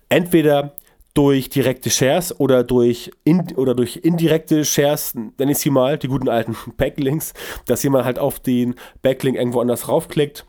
entweder 0.08 0.74
durch 1.14 1.50
direkte 1.50 1.90
Shares 1.90 2.40
oder 2.40 2.64
durch, 2.64 3.12
in, 3.24 3.56
oder 3.56 3.76
durch 3.76 3.98
indirekte 3.98 4.64
Shares, 4.64 5.16
nenne 5.16 5.52
ich 5.52 5.58
sie 5.58 5.70
mal, 5.70 5.98
die 5.98 6.08
guten 6.08 6.30
alten 6.30 6.56
Backlinks, 6.78 7.34
dass 7.66 7.84
jemand 7.84 8.06
halt 8.06 8.20
auf 8.20 8.40
den 8.40 8.76
Backlink 9.02 9.38
irgendwo 9.38 9.60
anders 9.60 9.88
raufklickt 9.88 10.46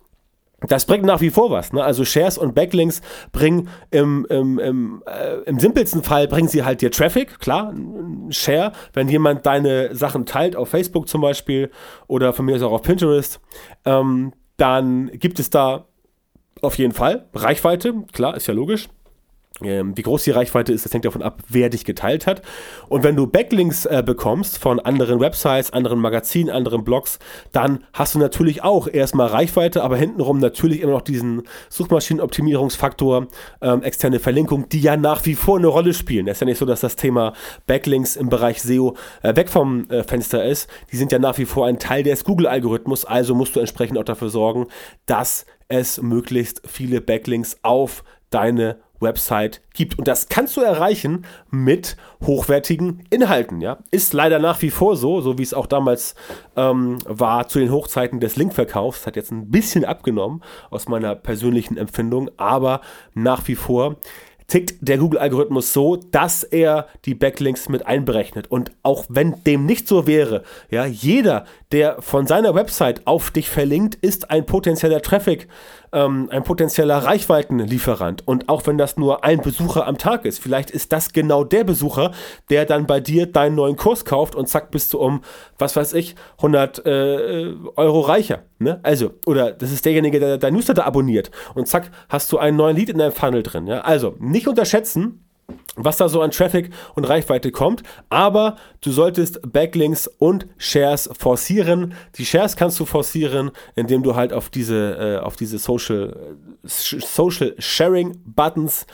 das 0.68 0.84
bringt 0.84 1.04
nach 1.04 1.20
wie 1.20 1.30
vor 1.30 1.50
was. 1.50 1.72
Ne? 1.72 1.82
Also 1.82 2.04
Shares 2.04 2.36
und 2.36 2.54
Backlinks 2.54 3.00
bringen 3.32 3.68
im, 3.90 4.26
im, 4.28 4.58
im, 4.58 5.02
äh, 5.06 5.38
im 5.46 5.58
simpelsten 5.58 6.02
Fall 6.02 6.28
bringen 6.28 6.48
sie 6.48 6.64
halt 6.64 6.82
dir 6.82 6.90
Traffic, 6.90 7.38
klar, 7.38 7.70
ein 7.70 8.30
Share, 8.30 8.72
wenn 8.92 9.08
jemand 9.08 9.46
deine 9.46 9.94
Sachen 9.94 10.26
teilt 10.26 10.56
auf 10.56 10.68
Facebook 10.68 11.08
zum 11.08 11.22
Beispiel 11.22 11.70
oder 12.08 12.32
von 12.32 12.44
mir 12.44 12.56
ist 12.56 12.62
auch 12.62 12.72
auf 12.72 12.82
Pinterest, 12.82 13.40
ähm, 13.84 14.32
dann 14.56 15.10
gibt 15.14 15.38
es 15.38 15.48
da 15.48 15.86
auf 16.60 16.76
jeden 16.76 16.92
Fall 16.92 17.28
Reichweite, 17.32 17.94
klar, 18.12 18.36
ist 18.36 18.46
ja 18.46 18.54
logisch. 18.54 18.88
Ähm, 19.62 19.96
wie 19.96 20.02
groß 20.02 20.24
die 20.24 20.30
Reichweite 20.30 20.72
ist, 20.72 20.84
das 20.84 20.92
hängt 20.92 21.04
davon 21.04 21.22
ab, 21.22 21.42
wer 21.48 21.68
dich 21.68 21.84
geteilt 21.84 22.26
hat. 22.26 22.42
Und 22.88 23.02
wenn 23.02 23.16
du 23.16 23.26
Backlinks 23.26 23.86
äh, 23.86 24.02
bekommst 24.04 24.58
von 24.58 24.80
anderen 24.80 25.20
Websites, 25.20 25.72
anderen 25.72 26.00
Magazinen, 26.00 26.50
anderen 26.50 26.84
Blogs, 26.84 27.18
dann 27.52 27.84
hast 27.92 28.14
du 28.14 28.18
natürlich 28.18 28.62
auch 28.62 28.88
erstmal 28.88 29.28
Reichweite, 29.28 29.82
aber 29.82 29.96
hintenrum 29.96 30.38
natürlich 30.38 30.80
immer 30.80 30.92
noch 30.92 31.02
diesen 31.02 31.42
Suchmaschinenoptimierungsfaktor, 31.68 33.28
ähm, 33.60 33.82
externe 33.82 34.18
Verlinkung, 34.18 34.68
die 34.68 34.80
ja 34.80 34.96
nach 34.96 35.26
wie 35.26 35.34
vor 35.34 35.58
eine 35.58 35.66
Rolle 35.66 35.94
spielen. 35.94 36.26
Es 36.28 36.38
ist 36.38 36.40
ja 36.40 36.46
nicht 36.46 36.58
so, 36.58 36.66
dass 36.66 36.80
das 36.80 36.96
Thema 36.96 37.34
Backlinks 37.66 38.16
im 38.16 38.28
Bereich 38.28 38.62
SEO 38.62 38.96
äh, 39.22 39.36
weg 39.36 39.48
vom 39.48 39.88
äh, 39.90 40.02
Fenster 40.02 40.44
ist. 40.44 40.68
Die 40.92 40.96
sind 40.96 41.12
ja 41.12 41.18
nach 41.18 41.38
wie 41.38 41.44
vor 41.44 41.66
ein 41.66 41.78
Teil 41.78 42.02
des 42.02 42.24
Google-Algorithmus, 42.24 43.04
also 43.04 43.34
musst 43.34 43.56
du 43.56 43.60
entsprechend 43.60 43.98
auch 43.98 44.04
dafür 44.04 44.30
sorgen, 44.30 44.66
dass 45.06 45.46
es 45.68 46.02
möglichst 46.02 46.62
viele 46.66 47.00
Backlinks 47.00 47.56
auf 47.62 48.02
deine 48.30 48.78
Website 49.00 49.62
gibt. 49.74 49.98
Und 49.98 50.08
das 50.08 50.28
kannst 50.28 50.56
du 50.56 50.60
erreichen 50.60 51.24
mit 51.50 51.96
hochwertigen 52.24 53.04
Inhalten. 53.10 53.60
Ja? 53.60 53.78
Ist 53.90 54.12
leider 54.12 54.38
nach 54.38 54.60
wie 54.62 54.70
vor 54.70 54.96
so, 54.96 55.20
so 55.20 55.38
wie 55.38 55.42
es 55.42 55.54
auch 55.54 55.66
damals 55.66 56.14
ähm, 56.56 56.98
war 57.06 57.48
zu 57.48 57.58
den 57.58 57.72
Hochzeiten 57.72 58.20
des 58.20 58.36
Linkverkaufs. 58.36 59.06
Hat 59.06 59.16
jetzt 59.16 59.32
ein 59.32 59.50
bisschen 59.50 59.84
abgenommen 59.84 60.42
aus 60.70 60.88
meiner 60.88 61.14
persönlichen 61.14 61.76
Empfindung, 61.76 62.30
aber 62.36 62.80
nach 63.14 63.48
wie 63.48 63.56
vor 63.56 63.96
tickt 64.50 64.74
der 64.80 64.98
Google-Algorithmus 64.98 65.72
so, 65.72 65.96
dass 65.96 66.42
er 66.42 66.88
die 67.04 67.14
Backlinks 67.14 67.68
mit 67.68 67.86
einberechnet. 67.86 68.50
Und 68.50 68.72
auch 68.82 69.04
wenn 69.08 69.42
dem 69.44 69.64
nicht 69.64 69.88
so 69.88 70.06
wäre, 70.06 70.42
ja, 70.70 70.84
jeder, 70.84 71.46
der 71.72 72.02
von 72.02 72.26
seiner 72.26 72.54
Website 72.54 73.06
auf 73.06 73.30
dich 73.30 73.48
verlinkt, 73.48 73.94
ist 73.94 74.30
ein 74.30 74.44
potenzieller 74.44 75.02
Traffic, 75.02 75.48
ähm, 75.92 76.28
ein 76.30 76.44
potenzieller 76.44 76.98
Reichweitenlieferant. 76.98 78.26
Und 78.26 78.48
auch 78.48 78.66
wenn 78.66 78.78
das 78.78 78.96
nur 78.96 79.24
ein 79.24 79.40
Besucher 79.40 79.86
am 79.86 79.98
Tag 79.98 80.24
ist, 80.24 80.38
vielleicht 80.38 80.70
ist 80.70 80.92
das 80.92 81.12
genau 81.12 81.44
der 81.44 81.64
Besucher, 81.64 82.12
der 82.48 82.64
dann 82.64 82.86
bei 82.86 83.00
dir 83.00 83.26
deinen 83.26 83.56
neuen 83.56 83.76
Kurs 83.76 84.04
kauft 84.04 84.34
und 84.34 84.48
zack, 84.48 84.70
bist 84.70 84.92
du 84.92 84.98
um, 84.98 85.22
was 85.58 85.76
weiß 85.76 85.94
ich, 85.94 86.14
100 86.38 86.86
äh, 86.86 87.54
Euro 87.76 88.00
reicher. 88.00 88.44
Ne? 88.58 88.80
Also, 88.82 89.12
oder 89.26 89.52
das 89.52 89.72
ist 89.72 89.84
derjenige, 89.84 90.20
der 90.20 90.38
dein 90.38 90.54
Newsletter 90.54 90.86
abonniert 90.86 91.30
und 91.54 91.66
zack, 91.66 91.90
hast 92.08 92.30
du 92.32 92.38
einen 92.38 92.56
neuen 92.56 92.76
Lead 92.76 92.90
in 92.90 92.98
deinem 92.98 93.12
Funnel 93.12 93.42
drin. 93.42 93.66
Ja? 93.66 93.80
Also, 93.80 94.16
nicht 94.18 94.48
unterschätzen, 94.48 95.24
was 95.76 95.96
da 95.96 96.08
so 96.08 96.20
an 96.20 96.30
Traffic 96.30 96.70
und 96.94 97.04
Reichweite 97.04 97.50
kommt. 97.50 97.82
Aber 98.08 98.56
du 98.80 98.90
solltest 98.90 99.40
Backlinks 99.52 100.06
und 100.06 100.46
Shares 100.58 101.10
forcieren. 101.18 101.94
Die 102.16 102.26
Shares 102.26 102.56
kannst 102.56 102.78
du 102.80 102.86
forcieren, 102.86 103.50
indem 103.74 104.02
du 104.02 104.14
halt 104.14 104.32
auf 104.32 104.50
diese, 104.50 105.18
äh, 105.20 105.24
auf 105.24 105.36
diese 105.36 105.58
Social, 105.58 106.36
äh, 106.64 106.68
Social 106.68 107.54
Sharing 107.58 108.18
Buttons 108.24 108.86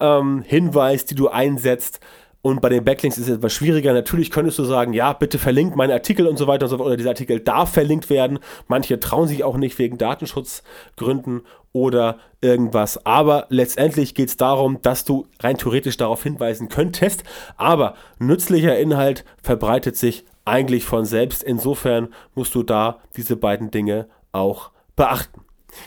ähm, 0.00 0.42
hinweist, 0.46 1.10
die 1.10 1.14
du 1.14 1.28
einsetzt. 1.28 2.00
Und 2.44 2.60
bei 2.60 2.68
den 2.68 2.84
Backlinks 2.84 3.18
ist 3.18 3.28
es 3.28 3.36
etwas 3.36 3.52
schwieriger. 3.52 3.92
Natürlich 3.92 4.32
könntest 4.32 4.58
du 4.58 4.64
sagen, 4.64 4.92
ja, 4.92 5.12
bitte 5.12 5.38
verlinkt 5.38 5.76
meinen 5.76 5.92
Artikel 5.92 6.26
und 6.26 6.36
so 6.36 6.48
weiter 6.48 6.64
und 6.66 6.70
so 6.70 6.76
fort. 6.76 6.88
Oder 6.88 6.96
dieser 6.96 7.10
Artikel 7.10 7.38
darf 7.38 7.72
verlinkt 7.72 8.10
werden. 8.10 8.40
Manche 8.66 8.98
trauen 8.98 9.28
sich 9.28 9.44
auch 9.44 9.56
nicht 9.56 9.78
wegen 9.78 9.96
Datenschutzgründen 9.96 11.42
oder 11.72 12.18
irgendwas. 12.40 13.04
Aber 13.06 13.46
letztendlich 13.48 14.14
geht 14.14 14.28
es 14.28 14.36
darum, 14.36 14.80
dass 14.82 15.04
du 15.04 15.26
rein 15.40 15.56
theoretisch 15.56 15.96
darauf 15.96 16.22
hinweisen 16.22 16.68
könntest. 16.68 17.24
Aber 17.56 17.94
nützlicher 18.18 18.78
Inhalt 18.78 19.24
verbreitet 19.42 19.96
sich 19.96 20.24
eigentlich 20.44 20.84
von 20.84 21.04
selbst. 21.04 21.42
Insofern 21.42 22.08
musst 22.34 22.54
du 22.54 22.62
da 22.62 23.00
diese 23.16 23.36
beiden 23.36 23.70
Dinge 23.70 24.08
auch 24.32 24.70
beachten. 24.96 25.42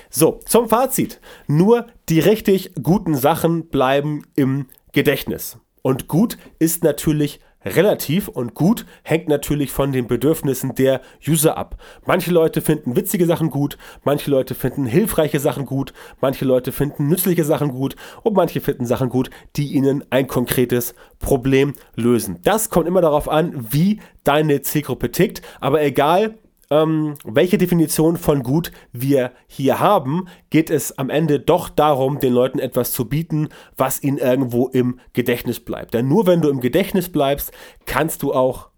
So, 0.09 0.39
zum 0.45 0.67
Fazit. 0.67 1.19
Nur 1.47 1.87
die 2.09 2.19
richtig 2.19 2.73
guten 2.81 3.15
Sachen 3.15 3.67
bleiben 3.67 4.23
im 4.35 4.67
Gedächtnis. 4.93 5.59
Und 5.81 6.07
gut 6.07 6.37
ist 6.57 6.83
natürlich 6.83 7.39
relativ 7.65 8.27
und 8.27 8.53
gut 8.53 8.85
hängt 9.03 9.27
natürlich 9.27 9.71
von 9.71 9.91
den 9.91 10.07
Bedürfnissen 10.07 10.75
der 10.75 11.01
User 11.27 11.57
ab. 11.57 11.77
Manche 12.05 12.31
Leute 12.31 12.61
finden 12.61 12.95
witzige 12.95 13.25
Sachen 13.25 13.49
gut, 13.49 13.77
manche 14.03 14.29
Leute 14.29 14.55
finden 14.55 14.85
hilfreiche 14.85 15.39
Sachen 15.39 15.65
gut, 15.65 15.93
manche 16.21 16.45
Leute 16.45 16.71
finden 16.71 17.07
nützliche 17.07 17.43
Sachen 17.43 17.69
gut 17.69 17.95
und 18.23 18.35
manche 18.35 18.61
finden 18.61 18.85
Sachen 18.85 19.09
gut, 19.09 19.29
die 19.55 19.73
ihnen 19.73 20.03
ein 20.11 20.27
konkretes 20.27 20.93
Problem 21.19 21.73
lösen. 21.95 22.39
Das 22.43 22.69
kommt 22.69 22.87
immer 22.87 23.01
darauf 23.01 23.27
an, 23.27 23.53
wie 23.71 23.99
deine 24.23 24.61
Zielgruppe 24.61 25.11
tickt, 25.11 25.41
aber 25.59 25.81
egal, 25.81 26.37
ähm, 26.69 27.15
welche 27.23 27.57
Definition 27.57 28.17
von 28.17 28.43
gut 28.43 28.71
wir 28.91 29.31
hier 29.47 29.79
haben, 29.79 30.27
geht 30.49 30.69
es 30.69 30.97
am 30.97 31.09
Ende 31.09 31.39
doch 31.39 31.69
darum, 31.69 32.19
den 32.19 32.33
Leuten 32.33 32.59
etwas 32.59 32.91
zu 32.91 33.05
bieten, 33.05 33.49
was 33.77 34.01
ihnen 34.03 34.17
irgendwo 34.17 34.67
im 34.67 34.99
Gedächtnis 35.13 35.59
bleibt. 35.59 35.93
Denn 35.93 36.07
nur 36.07 36.27
wenn 36.27 36.41
du 36.41 36.49
im 36.49 36.61
Gedächtnis 36.61 37.09
bleibst, 37.09 37.51
kannst 37.85 38.23
du 38.23 38.33
auch 38.33 38.69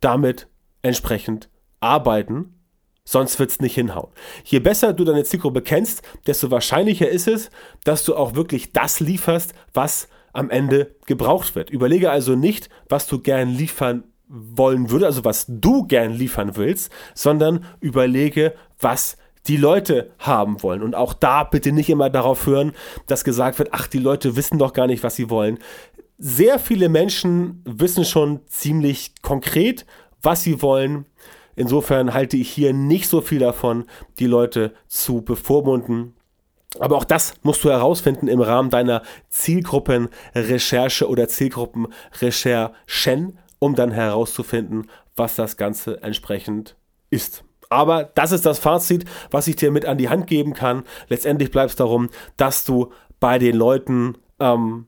damit 0.00 0.48
entsprechend 0.82 1.50
arbeiten. 1.80 2.52
Sonst 3.04 3.38
wird 3.38 3.50
es 3.50 3.60
nicht 3.60 3.74
hinhauen. 3.74 4.10
Je 4.44 4.58
besser 4.58 4.92
du 4.92 5.04
deine 5.04 5.22
Zielgruppe 5.22 5.62
kennst, 5.62 6.02
desto 6.26 6.50
wahrscheinlicher 6.50 7.08
ist 7.08 7.28
es, 7.28 7.50
dass 7.84 8.04
du 8.04 8.16
auch 8.16 8.34
wirklich 8.34 8.72
das 8.72 8.98
lieferst, 8.98 9.54
was 9.72 10.08
am 10.32 10.50
Ende 10.50 10.96
gebraucht 11.06 11.54
wird. 11.54 11.70
Überlege 11.70 12.10
also 12.10 12.34
nicht, 12.34 12.68
was 12.88 13.06
du 13.06 13.20
gern 13.20 13.48
liefern 13.48 14.04
wollen 14.28 14.90
würde, 14.90 15.06
also 15.06 15.24
was 15.24 15.46
du 15.48 15.84
gern 15.84 16.12
liefern 16.12 16.56
willst, 16.56 16.90
sondern 17.14 17.64
überlege, 17.80 18.54
was 18.80 19.16
die 19.46 19.56
Leute 19.56 20.10
haben 20.18 20.62
wollen. 20.62 20.82
Und 20.82 20.94
auch 20.94 21.14
da 21.14 21.44
bitte 21.44 21.72
nicht 21.72 21.88
immer 21.88 22.10
darauf 22.10 22.46
hören, 22.46 22.72
dass 23.06 23.24
gesagt 23.24 23.58
wird, 23.58 23.70
ach, 23.72 23.86
die 23.86 23.98
Leute 23.98 24.36
wissen 24.36 24.58
doch 24.58 24.72
gar 24.72 24.86
nicht, 24.86 25.02
was 25.02 25.16
sie 25.16 25.30
wollen. 25.30 25.58
Sehr 26.18 26.58
viele 26.58 26.88
Menschen 26.88 27.62
wissen 27.64 28.04
schon 28.04 28.40
ziemlich 28.46 29.12
konkret, 29.22 29.86
was 30.22 30.42
sie 30.42 30.62
wollen. 30.62 31.06
Insofern 31.54 32.12
halte 32.12 32.36
ich 32.36 32.50
hier 32.50 32.72
nicht 32.72 33.08
so 33.08 33.20
viel 33.20 33.38
davon, 33.38 33.84
die 34.18 34.26
Leute 34.26 34.74
zu 34.88 35.22
bevormunden 35.22 36.14
Aber 36.78 36.96
auch 36.96 37.04
das 37.04 37.34
musst 37.42 37.64
du 37.64 37.70
herausfinden 37.70 38.28
im 38.28 38.40
Rahmen 38.40 38.70
deiner 38.70 39.02
Zielgruppenrecherche 39.30 41.08
oder 41.08 41.28
Zielgruppenrecherchen, 41.28 43.38
um 43.58 43.74
dann 43.74 43.90
herauszufinden, 43.90 44.90
was 45.14 45.36
das 45.36 45.56
Ganze 45.56 46.02
entsprechend 46.02 46.76
ist. 47.10 47.44
Aber 47.68 48.04
das 48.04 48.32
ist 48.32 48.46
das 48.46 48.58
Fazit, 48.58 49.04
was 49.30 49.48
ich 49.48 49.56
dir 49.56 49.70
mit 49.70 49.86
an 49.86 49.98
die 49.98 50.08
Hand 50.08 50.26
geben 50.26 50.54
kann. 50.54 50.84
Letztendlich 51.08 51.50
bleibt 51.50 51.70
es 51.70 51.76
darum, 51.76 52.10
dass 52.36 52.64
du 52.64 52.92
bei 53.18 53.38
den 53.38 53.56
Leuten 53.56 54.18
ähm, 54.38 54.86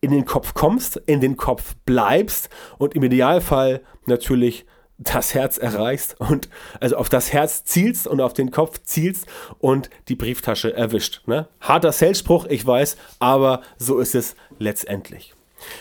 in 0.00 0.12
den 0.12 0.24
Kopf 0.24 0.54
kommst, 0.54 0.96
in 0.96 1.20
den 1.20 1.36
Kopf 1.36 1.74
bleibst 1.84 2.48
und 2.78 2.94
im 2.94 3.02
Idealfall 3.02 3.82
natürlich 4.06 4.66
das 4.98 5.34
Herz 5.34 5.56
erreichst 5.56 6.20
und 6.20 6.48
also 6.78 6.96
auf 6.96 7.08
das 7.08 7.32
Herz 7.32 7.64
zielst 7.64 8.06
und 8.06 8.20
auf 8.20 8.34
den 8.34 8.50
Kopf 8.50 8.82
zielst 8.82 9.26
und 9.58 9.88
die 10.08 10.14
Brieftasche 10.14 10.74
erwischt. 10.74 11.22
Ne? 11.26 11.48
Harter 11.60 11.92
Salesspruch, 11.92 12.46
ich 12.46 12.66
weiß, 12.66 12.96
aber 13.18 13.62
so 13.78 13.98
ist 13.98 14.14
es 14.14 14.36
letztendlich. 14.58 15.34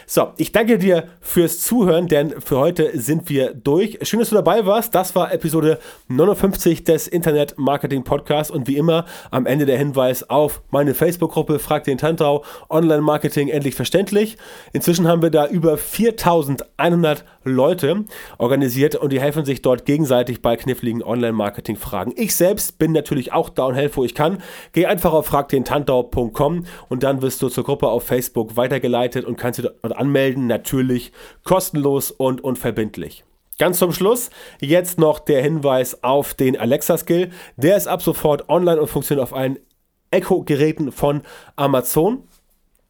So, 0.05 0.33
ich 0.37 0.51
danke 0.51 0.77
dir 0.77 1.07
fürs 1.21 1.59
Zuhören, 1.59 2.07
denn 2.07 2.39
für 2.41 2.57
heute 2.57 2.97
sind 2.99 3.29
wir 3.29 3.53
durch. 3.53 3.99
Schön, 4.03 4.19
dass 4.19 4.29
du 4.29 4.35
dabei 4.35 4.65
warst. 4.65 4.95
Das 4.95 5.15
war 5.15 5.31
Episode 5.31 5.79
59 6.07 6.83
des 6.83 7.07
Internet 7.07 7.57
Marketing 7.57 8.03
Podcasts 8.03 8.51
und 8.51 8.67
wie 8.67 8.77
immer 8.77 9.05
am 9.31 9.45
Ende 9.45 9.65
der 9.65 9.77
Hinweis 9.77 10.29
auf 10.29 10.61
meine 10.71 10.93
Facebook-Gruppe 10.93 11.59
Frag 11.59 11.83
den 11.83 11.97
Tantau 11.97 12.43
Online 12.69 13.01
Marketing 13.01 13.49
endlich 13.49 13.75
verständlich. 13.75 14.37
Inzwischen 14.73 15.07
haben 15.07 15.21
wir 15.21 15.29
da 15.29 15.47
über 15.47 15.77
4100 15.77 17.25
Leute 17.43 18.05
organisiert 18.37 18.95
und 18.95 19.11
die 19.11 19.21
helfen 19.21 19.45
sich 19.45 19.61
dort 19.61 19.85
gegenseitig 19.85 20.41
bei 20.41 20.55
kniffligen 20.55 21.03
Online 21.03 21.33
Marketing 21.33 21.75
Fragen. 21.75 22.13
Ich 22.15 22.35
selbst 22.35 22.77
bin 22.77 22.91
natürlich 22.91 23.33
auch 23.33 23.49
da 23.49 23.65
und 23.65 23.75
helfe, 23.75 23.97
wo 23.97 24.03
ich 24.03 24.15
kann. 24.15 24.39
Geh 24.73 24.85
einfach 24.85 25.13
auf 25.13 25.27
fragdentantau.com 25.27 26.65
und 26.89 27.03
dann 27.03 27.21
wirst 27.21 27.41
du 27.41 27.49
zur 27.49 27.63
Gruppe 27.63 27.87
auf 27.87 28.03
Facebook 28.03 28.55
weitergeleitet 28.55 29.25
und 29.25 29.37
kannst 29.37 29.59
dir 29.59 29.68
und 29.81 29.93
anmelden 29.93 30.47
natürlich 30.47 31.11
kostenlos 31.43 32.11
und 32.11 32.43
unverbindlich. 32.43 33.23
Ganz 33.57 33.79
zum 33.79 33.91
Schluss 33.91 34.29
jetzt 34.61 34.99
noch 34.99 35.19
der 35.19 35.43
Hinweis 35.43 36.03
auf 36.03 36.33
den 36.33 36.57
Alexa-Skill. 36.57 37.31
Der 37.57 37.75
ist 37.75 37.87
ab 37.87 38.01
sofort 38.01 38.47
online 38.47 38.79
und 38.79 38.87
funktioniert 38.87 39.23
auf 39.23 39.33
allen 39.33 39.59
Echo-Geräten 40.11 40.91
von 40.91 41.23
Amazon. 41.57 42.23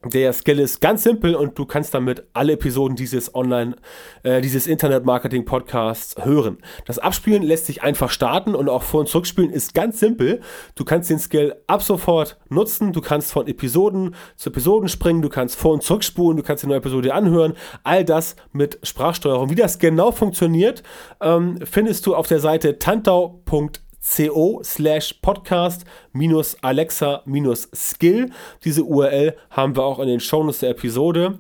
Der 0.05 0.31
Skill 0.31 0.59
ist 0.59 0.79
ganz 0.79 1.03
simpel 1.03 1.35
und 1.35 1.59
du 1.59 1.65
kannst 1.65 1.93
damit 1.93 2.23
alle 2.31 2.53
Episoden 2.53 2.95
dieses 2.95 3.35
Online, 3.35 3.75
äh, 4.23 4.39
dieses 4.39 4.65
Internet-Marketing-Podcasts 4.65 6.23
hören. 6.23 6.59
Das 6.85 6.99
Abspielen 6.99 7.43
lässt 7.43 7.65
sich 7.65 7.83
einfach 7.83 8.09
starten 8.09 8.55
und 8.55 8.69
auch 8.69 8.83
vor- 8.83 9.01
und 9.01 9.09
zurückspielen 9.09 9.51
ist 9.51 9.73
ganz 9.73 9.99
simpel. 9.99 10.39
Du 10.75 10.85
kannst 10.85 11.09
den 11.09 11.19
Skill 11.19 11.53
ab 11.67 11.83
sofort 11.83 12.38
nutzen. 12.47 12.93
Du 12.93 13.01
kannst 13.01 13.33
von 13.33 13.45
Episoden 13.45 14.15
zu 14.38 14.51
Episoden 14.51 14.88
springen. 14.88 15.21
Du 15.21 15.27
kannst 15.27 15.57
vor- 15.57 15.73
und 15.73 15.83
zurückspulen. 15.83 16.38
Du 16.38 16.43
kannst 16.43 16.63
die 16.63 16.67
neue 16.67 16.77
Episode 16.77 17.13
anhören. 17.13 17.55
All 17.83 18.05
das 18.05 18.38
mit 18.53 18.79
Sprachsteuerung. 18.83 19.49
Wie 19.49 19.55
das 19.55 19.79
genau 19.79 20.13
funktioniert, 20.13 20.81
ähm, 21.19 21.59
findest 21.69 22.05
du 22.05 22.15
auf 22.15 22.27
der 22.27 22.39
Seite 22.39 22.79
tantau.de 22.79 23.88
co 24.15 24.62
slash 24.63 25.13
podcast 25.22 25.86
minus 26.13 26.56
Alexa 26.62 27.22
minus 27.26 27.69
Skill. 27.74 28.32
Diese 28.63 28.84
URL 28.84 29.36
haben 29.52 29.76
wir 29.76 29.84
auch 29.84 30.00
in 30.00 30.08
den 30.08 30.19
Shownotes 30.19 30.60
der 30.60 30.72
Episode. 30.72 31.39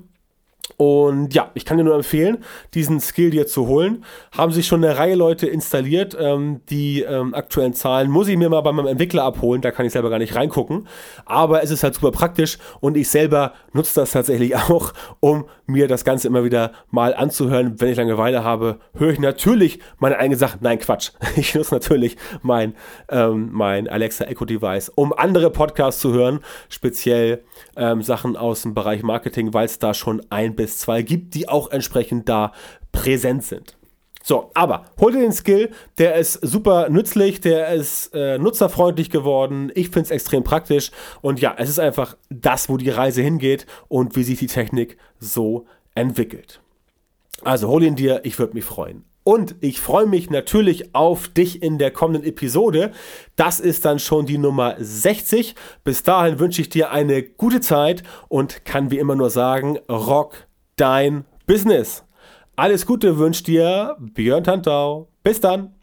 Und 0.77 1.33
ja, 1.33 1.51
ich 1.53 1.65
kann 1.65 1.77
dir 1.77 1.83
nur 1.83 1.95
empfehlen, 1.95 2.39
diesen 2.73 2.99
Skill 2.99 3.31
dir 3.31 3.47
zu 3.47 3.67
holen. 3.67 4.05
Haben 4.31 4.51
sich 4.51 4.67
schon 4.67 4.83
eine 4.83 4.97
Reihe 4.97 5.15
Leute 5.15 5.47
installiert. 5.47 6.15
Ähm, 6.19 6.61
die 6.69 7.01
ähm, 7.01 7.33
aktuellen 7.33 7.73
Zahlen 7.73 8.09
muss 8.09 8.27
ich 8.27 8.37
mir 8.37 8.49
mal 8.49 8.61
bei 8.61 8.71
meinem 8.71 8.87
Entwickler 8.87 9.23
abholen. 9.23 9.61
Da 9.61 9.71
kann 9.71 9.85
ich 9.85 9.91
selber 9.91 10.09
gar 10.09 10.19
nicht 10.19 10.35
reingucken. 10.35 10.87
Aber 11.25 11.63
es 11.63 11.71
ist 11.71 11.83
halt 11.83 11.95
super 11.95 12.11
praktisch 12.11 12.57
und 12.79 12.97
ich 12.97 13.09
selber 13.09 13.53
nutze 13.73 13.99
das 13.99 14.11
tatsächlich 14.11 14.55
auch, 14.69 14.93
um 15.19 15.45
mir 15.65 15.87
das 15.87 16.03
Ganze 16.03 16.27
immer 16.27 16.43
wieder 16.43 16.71
mal 16.89 17.13
anzuhören. 17.13 17.79
Wenn 17.79 17.89
ich 17.89 17.97
Langeweile 17.97 18.43
habe, 18.43 18.79
höre 18.95 19.11
ich 19.11 19.19
natürlich 19.19 19.79
meine 19.99 20.17
eigene 20.17 20.37
Sache. 20.37 20.57
Nein, 20.61 20.79
Quatsch. 20.79 21.11
Ich 21.39 21.55
nutze 21.55 21.73
natürlich 21.73 22.17
mein, 22.41 22.73
ähm, 23.07 23.49
mein 23.51 23.87
Alexa 23.87 24.25
Echo 24.25 24.43
Device, 24.43 24.89
um 24.89 25.13
andere 25.13 25.51
Podcasts 25.51 26.01
zu 26.01 26.11
hören. 26.13 26.39
Speziell 26.67 27.43
ähm, 27.77 28.01
Sachen 28.01 28.35
aus 28.35 28.63
dem 28.63 28.73
Bereich 28.73 29.03
Marketing, 29.03 29.53
weil 29.53 29.65
es 29.65 29.79
da 29.79 29.93
schon 29.93 30.21
ein 30.29 30.55
bis 30.59 30.77
zwei 30.77 31.03
gibt, 31.03 31.35
die 31.35 31.47
auch 31.47 31.71
entsprechend 31.71 32.27
da 32.27 32.51
präsent 32.91 33.45
sind. 33.45 33.77
So, 34.21 34.51
aber 34.55 34.83
hol 34.99 35.13
dir 35.13 35.21
den 35.21 35.31
Skill, 35.31 35.71
der 35.97 36.15
ist 36.15 36.33
super 36.33 36.89
nützlich, 36.89 37.39
der 37.39 37.69
ist 37.69 38.13
äh, 38.13 38.37
nutzerfreundlich 38.37 39.09
geworden. 39.09 39.71
Ich 39.73 39.87
finde 39.87 40.01
es 40.01 40.11
extrem 40.11 40.43
praktisch 40.43 40.91
und 41.21 41.39
ja, 41.39 41.55
es 41.57 41.69
ist 41.69 41.79
einfach 41.79 42.17
das, 42.29 42.67
wo 42.67 42.75
die 42.75 42.89
Reise 42.89 43.21
hingeht 43.21 43.67
und 43.87 44.17
wie 44.17 44.23
sich 44.23 44.37
die 44.37 44.47
Technik 44.47 44.97
so 45.17 45.65
entwickelt. 45.95 46.59
Also 47.45 47.69
hol 47.69 47.81
ihn 47.81 47.95
dir, 47.95 48.19
ich 48.25 48.37
würde 48.37 48.53
mich 48.53 48.65
freuen. 48.65 49.05
Und 49.23 49.55
ich 49.61 49.79
freue 49.79 50.07
mich 50.07 50.29
natürlich 50.29 50.93
auf 50.93 51.29
dich 51.29 51.63
in 51.63 51.77
der 51.77 51.91
kommenden 51.91 52.27
Episode. 52.27 52.91
Das 53.37 53.61
ist 53.61 53.85
dann 53.85 53.99
schon 53.99 54.25
die 54.25 54.37
Nummer 54.37 54.75
60. 54.77 55.55
Bis 55.85 56.03
dahin 56.03 56.39
wünsche 56.39 56.61
ich 56.61 56.67
dir 56.67 56.91
eine 56.91 57.23
gute 57.23 57.61
Zeit 57.61 58.03
und 58.27 58.65
kann 58.65 58.91
wie 58.91 58.97
immer 58.97 59.15
nur 59.15 59.29
sagen, 59.29 59.77
rock 59.89 60.48
dein 60.79 61.25
Business. 61.45 62.03
Alles 62.55 62.85
Gute 62.85 63.17
wünscht 63.17 63.47
dir 63.47 63.95
Björn 63.99 64.43
Tantau. 64.43 65.09
Bis 65.23 65.39
dann. 65.39 65.75